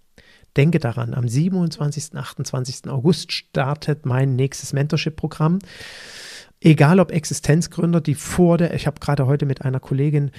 Denke 0.56 0.78
daran, 0.78 1.12
am 1.12 1.28
27. 1.28 2.16
28. 2.16 2.90
August 2.90 3.32
startet 3.32 4.06
mein 4.06 4.34
nächstes 4.34 4.72
Mentorship-Programm. 4.72 5.58
Egal 6.64 7.00
ob 7.00 7.10
Existenzgründer, 7.10 8.00
die 8.00 8.14
vor 8.14 8.58
der, 8.58 8.74
ich 8.74 8.86
habe 8.86 9.00
gerade 9.00 9.26
heute 9.26 9.46
mit 9.46 9.62
einer 9.62 9.80
Kollegin, 9.80 10.30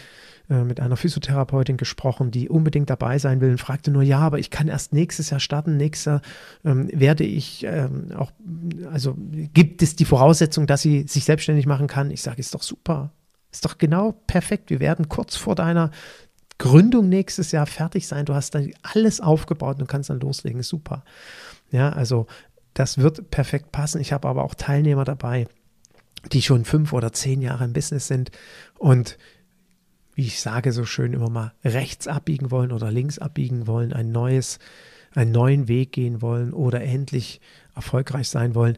äh, 0.49 0.63
mit 0.63 0.79
einer 0.79 0.95
Physiotherapeutin 0.95 1.77
gesprochen, 1.77 2.31
die 2.31 2.49
unbedingt 2.49 2.89
dabei 2.89 3.17
sein 3.17 3.41
will 3.41 3.51
und 3.51 3.57
fragte 3.59 3.91
nur, 3.91 4.03
ja, 4.03 4.19
aber 4.19 4.39
ich 4.39 4.49
kann 4.49 4.67
erst 4.67 4.93
nächstes 4.93 5.29
Jahr 5.29 5.39
starten, 5.39 5.77
nächstes 5.77 6.05
Jahr 6.05 6.21
ähm, 6.63 6.89
werde 6.93 7.23
ich 7.23 7.65
ähm, 7.65 8.11
auch, 8.17 8.31
also 8.91 9.15
gibt 9.53 9.81
es 9.81 9.95
die 9.95 10.05
Voraussetzung, 10.05 10.65
dass 10.65 10.81
sie 10.81 11.05
sich 11.07 11.25
selbstständig 11.25 11.65
machen 11.65 11.87
kann? 11.87 12.11
Ich 12.11 12.21
sage, 12.21 12.39
ist 12.39 12.53
doch 12.53 12.63
super, 12.63 13.11
ist 13.51 13.65
doch 13.65 13.77
genau 13.77 14.13
perfekt. 14.27 14.69
Wir 14.69 14.79
werden 14.79 15.09
kurz 15.09 15.35
vor 15.35 15.55
deiner 15.55 15.91
Gründung 16.57 17.09
nächstes 17.09 17.51
Jahr 17.51 17.65
fertig 17.65 18.07
sein. 18.07 18.25
Du 18.25 18.33
hast 18.33 18.55
dann 18.55 18.71
alles 18.81 19.19
aufgebaut 19.19 19.79
und 19.79 19.87
kannst 19.87 20.09
dann 20.09 20.19
loslegen. 20.19 20.63
Super. 20.63 21.03
Ja, 21.71 21.89
also 21.89 22.27
das 22.73 22.97
wird 22.97 23.29
perfekt 23.31 23.71
passen. 23.71 23.99
Ich 23.99 24.13
habe 24.13 24.27
aber 24.27 24.43
auch 24.43 24.55
Teilnehmer 24.55 25.03
dabei, 25.03 25.47
die 26.31 26.41
schon 26.41 26.65
fünf 26.65 26.93
oder 26.93 27.11
zehn 27.11 27.41
Jahre 27.41 27.65
im 27.65 27.73
Business 27.73 28.07
sind 28.07 28.31
und 28.77 29.17
wie 30.15 30.27
ich 30.27 30.39
sage 30.39 30.71
so 30.71 30.85
schön 30.85 31.13
immer 31.13 31.29
mal 31.29 31.53
rechts 31.63 32.07
abbiegen 32.07 32.51
wollen 32.51 32.71
oder 32.71 32.91
links 32.91 33.19
abbiegen 33.19 33.67
wollen, 33.67 33.93
ein 33.93 34.11
neues, 34.11 34.59
einen 35.15 35.31
neuen 35.31 35.67
Weg 35.67 35.91
gehen 35.91 36.21
wollen 36.21 36.53
oder 36.53 36.81
endlich 36.81 37.41
erfolgreich 37.75 38.29
sein 38.29 38.53
wollen, 38.53 38.77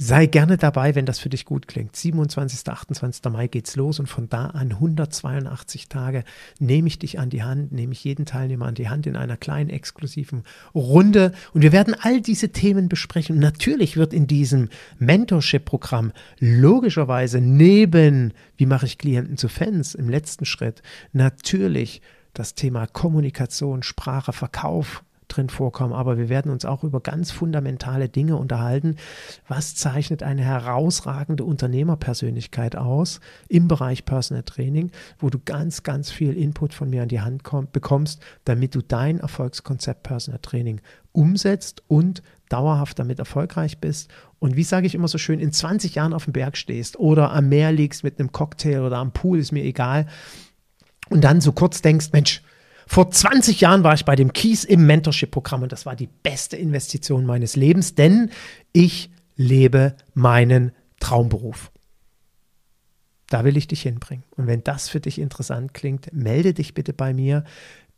Sei 0.00 0.26
gerne 0.26 0.56
dabei, 0.58 0.94
wenn 0.94 1.06
das 1.06 1.18
für 1.18 1.28
dich 1.28 1.44
gut 1.44 1.66
klingt. 1.66 1.96
27. 1.96 2.68
28. 2.68 3.24
Mai 3.32 3.48
geht's 3.48 3.74
los 3.74 3.98
und 3.98 4.06
von 4.06 4.28
da 4.28 4.46
an 4.46 4.70
182 4.70 5.88
Tage 5.88 6.22
nehme 6.60 6.86
ich 6.86 7.00
dich 7.00 7.18
an 7.18 7.30
die 7.30 7.42
Hand, 7.42 7.72
nehme 7.72 7.94
ich 7.94 8.04
jeden 8.04 8.24
Teilnehmer 8.24 8.66
an 8.66 8.76
die 8.76 8.88
Hand 8.88 9.08
in 9.08 9.16
einer 9.16 9.36
kleinen 9.36 9.70
exklusiven 9.70 10.44
Runde 10.72 11.32
und 11.52 11.62
wir 11.62 11.72
werden 11.72 11.96
all 11.98 12.20
diese 12.20 12.50
Themen 12.50 12.88
besprechen. 12.88 13.34
Und 13.34 13.42
natürlich 13.42 13.96
wird 13.96 14.14
in 14.14 14.28
diesem 14.28 14.68
Mentorship-Programm 15.00 16.12
logischerweise 16.38 17.40
neben, 17.40 18.34
wie 18.56 18.66
mache 18.66 18.86
ich 18.86 18.98
Klienten 18.98 19.36
zu 19.36 19.48
Fans 19.48 19.96
im 19.96 20.08
letzten 20.08 20.44
Schritt, 20.44 20.80
natürlich 21.12 22.02
das 22.34 22.54
Thema 22.54 22.86
Kommunikation, 22.86 23.82
Sprache, 23.82 24.32
Verkauf 24.32 25.02
drin 25.28 25.48
vorkommen, 25.48 25.92
aber 25.92 26.18
wir 26.18 26.28
werden 26.28 26.50
uns 26.50 26.64
auch 26.64 26.84
über 26.84 27.00
ganz 27.00 27.30
fundamentale 27.30 28.08
Dinge 28.08 28.36
unterhalten. 28.36 28.96
Was 29.46 29.74
zeichnet 29.74 30.22
eine 30.22 30.42
herausragende 30.42 31.44
Unternehmerpersönlichkeit 31.44 32.76
aus 32.76 33.20
im 33.48 33.68
Bereich 33.68 34.04
Personal 34.04 34.42
Training, 34.42 34.90
wo 35.18 35.30
du 35.30 35.38
ganz, 35.38 35.82
ganz 35.82 36.10
viel 36.10 36.36
Input 36.36 36.74
von 36.74 36.90
mir 36.90 37.02
an 37.02 37.08
die 37.08 37.20
Hand 37.20 37.44
komm, 37.44 37.68
bekommst, 37.70 38.20
damit 38.44 38.74
du 38.74 38.82
dein 38.82 39.20
Erfolgskonzept 39.20 40.02
Personal 40.02 40.40
Training 40.40 40.80
umsetzt 41.12 41.82
und 41.88 42.22
dauerhaft 42.48 42.98
damit 42.98 43.18
erfolgreich 43.18 43.78
bist? 43.78 44.10
Und 44.38 44.56
wie 44.56 44.64
sage 44.64 44.86
ich 44.86 44.94
immer 44.94 45.08
so 45.08 45.18
schön, 45.18 45.40
in 45.40 45.52
20 45.52 45.94
Jahren 45.94 46.12
auf 46.12 46.24
dem 46.24 46.32
Berg 46.32 46.56
stehst 46.56 46.98
oder 46.98 47.32
am 47.32 47.48
Meer 47.48 47.72
liegst 47.72 48.04
mit 48.04 48.18
einem 48.18 48.32
Cocktail 48.32 48.80
oder 48.80 48.98
am 48.98 49.12
Pool, 49.12 49.38
ist 49.38 49.52
mir 49.52 49.64
egal, 49.64 50.06
und 51.10 51.22
dann 51.22 51.40
so 51.40 51.52
kurz 51.52 51.82
denkst, 51.82 52.10
Mensch, 52.12 52.42
vor 52.90 53.10
20 53.10 53.60
Jahren 53.60 53.84
war 53.84 53.92
ich 53.92 54.06
bei 54.06 54.16
dem 54.16 54.32
Kies 54.32 54.64
im 54.64 54.86
Mentorship-Programm 54.86 55.62
und 55.62 55.72
das 55.72 55.84
war 55.84 55.94
die 55.94 56.08
beste 56.22 56.56
Investition 56.56 57.26
meines 57.26 57.54
Lebens, 57.54 57.94
denn 57.94 58.30
ich 58.72 59.10
lebe 59.36 59.94
meinen 60.14 60.72
Traumberuf. 60.98 61.70
Da 63.28 63.44
will 63.44 63.58
ich 63.58 63.68
dich 63.68 63.82
hinbringen. 63.82 64.24
Und 64.36 64.46
wenn 64.46 64.64
das 64.64 64.88
für 64.88 65.00
dich 65.00 65.18
interessant 65.18 65.74
klingt, 65.74 66.10
melde 66.14 66.54
dich 66.54 66.72
bitte 66.72 66.94
bei 66.94 67.12
mir. 67.12 67.44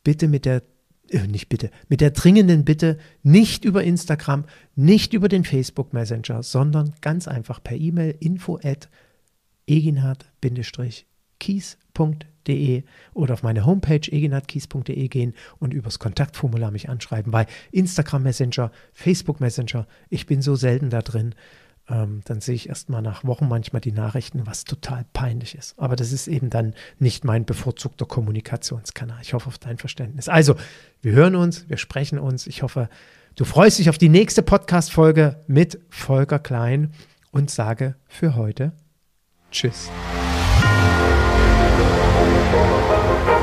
Bitte 0.03 0.27
mit 0.27 0.45
der, 0.45 0.65
äh, 1.09 1.29
nicht 1.29 1.49
bitte, 1.49 1.71
mit 1.89 2.01
der 2.01 2.11
dringenden 2.11 2.65
Bitte, 2.65 2.99
nicht 3.23 3.65
über 3.65 3.85
Instagram, 3.85 4.45
nicht 4.75 5.13
über 5.13 5.29
den 5.29 5.45
Facebook 5.45 5.93
Messenger, 5.93 6.43
sondern 6.43 6.95
ganz 7.01 7.29
einfach 7.29 7.63
per 7.63 7.77
E-Mail 7.77 8.17
info 8.19 8.59
at 8.65 8.89
eginhard-kies.de 9.69 12.40
kies.de 12.45 12.83
oder 13.15 13.35
auf 13.35 13.43
meine 13.43 13.65
Homepage 13.67 14.01
eginatkies.de 14.11 15.09
gehen 15.09 15.35
und 15.59 15.75
übers 15.75 15.99
Kontaktformular 15.99 16.71
mich 16.71 16.89
anschreiben, 16.89 17.33
weil 17.33 17.47
Instagram 17.73 18.23
Messenger, 18.23 18.71
Facebook 18.93 19.41
Messenger, 19.41 19.87
ich 20.09 20.27
bin 20.27 20.43
so 20.43 20.57
selten 20.57 20.91
da 20.91 21.03
drin. 21.03 21.35
Ähm, 21.89 22.21
dann 22.25 22.41
sehe 22.41 22.55
ich 22.55 22.69
erst 22.69 22.89
mal 22.89 23.03
nach 23.03 23.25
Wochen 23.25 23.49
manchmal 23.49 23.81
die 23.81 23.93
Nachrichten, 23.93 24.47
was 24.47 24.65
total 24.65 25.05
peinlich 25.13 25.57
ist. 25.57 25.77
Aber 25.79 25.97
das 25.97 26.13
ist 26.13 26.29
eben 26.29 26.49
dann 26.49 26.75
nicht 26.99 27.25
mein 27.25 27.45
bevorzugter 27.45 28.07
Kommunikationskanal. 28.07 29.19
Ich 29.23 29.35
hoffe 29.35 29.49
auf 29.49 29.59
dein 29.59 29.77
Verständnis. 29.77 30.29
Also, 30.29 30.55
wir 31.03 31.13
hören 31.13 31.35
uns, 31.35 31.69
wir 31.69 31.79
sprechen 31.79 32.19
uns. 32.19 32.47
Ich 32.47 32.63
hoffe, 32.63 32.89
du 33.35 33.45
freust 33.45 33.81
dich 33.81 33.89
auf 33.89 33.99
die 33.99 34.09
nächste 34.09 34.43
Podcast-Folge 34.43 35.41
mit 35.49 35.81
Volker 35.89 36.39
Klein 36.39 36.93
und 37.33 37.51
sage 37.51 37.97
für 38.07 38.37
heute 38.37 38.73
Tschüss. 39.51 39.91
Música 42.21 43.40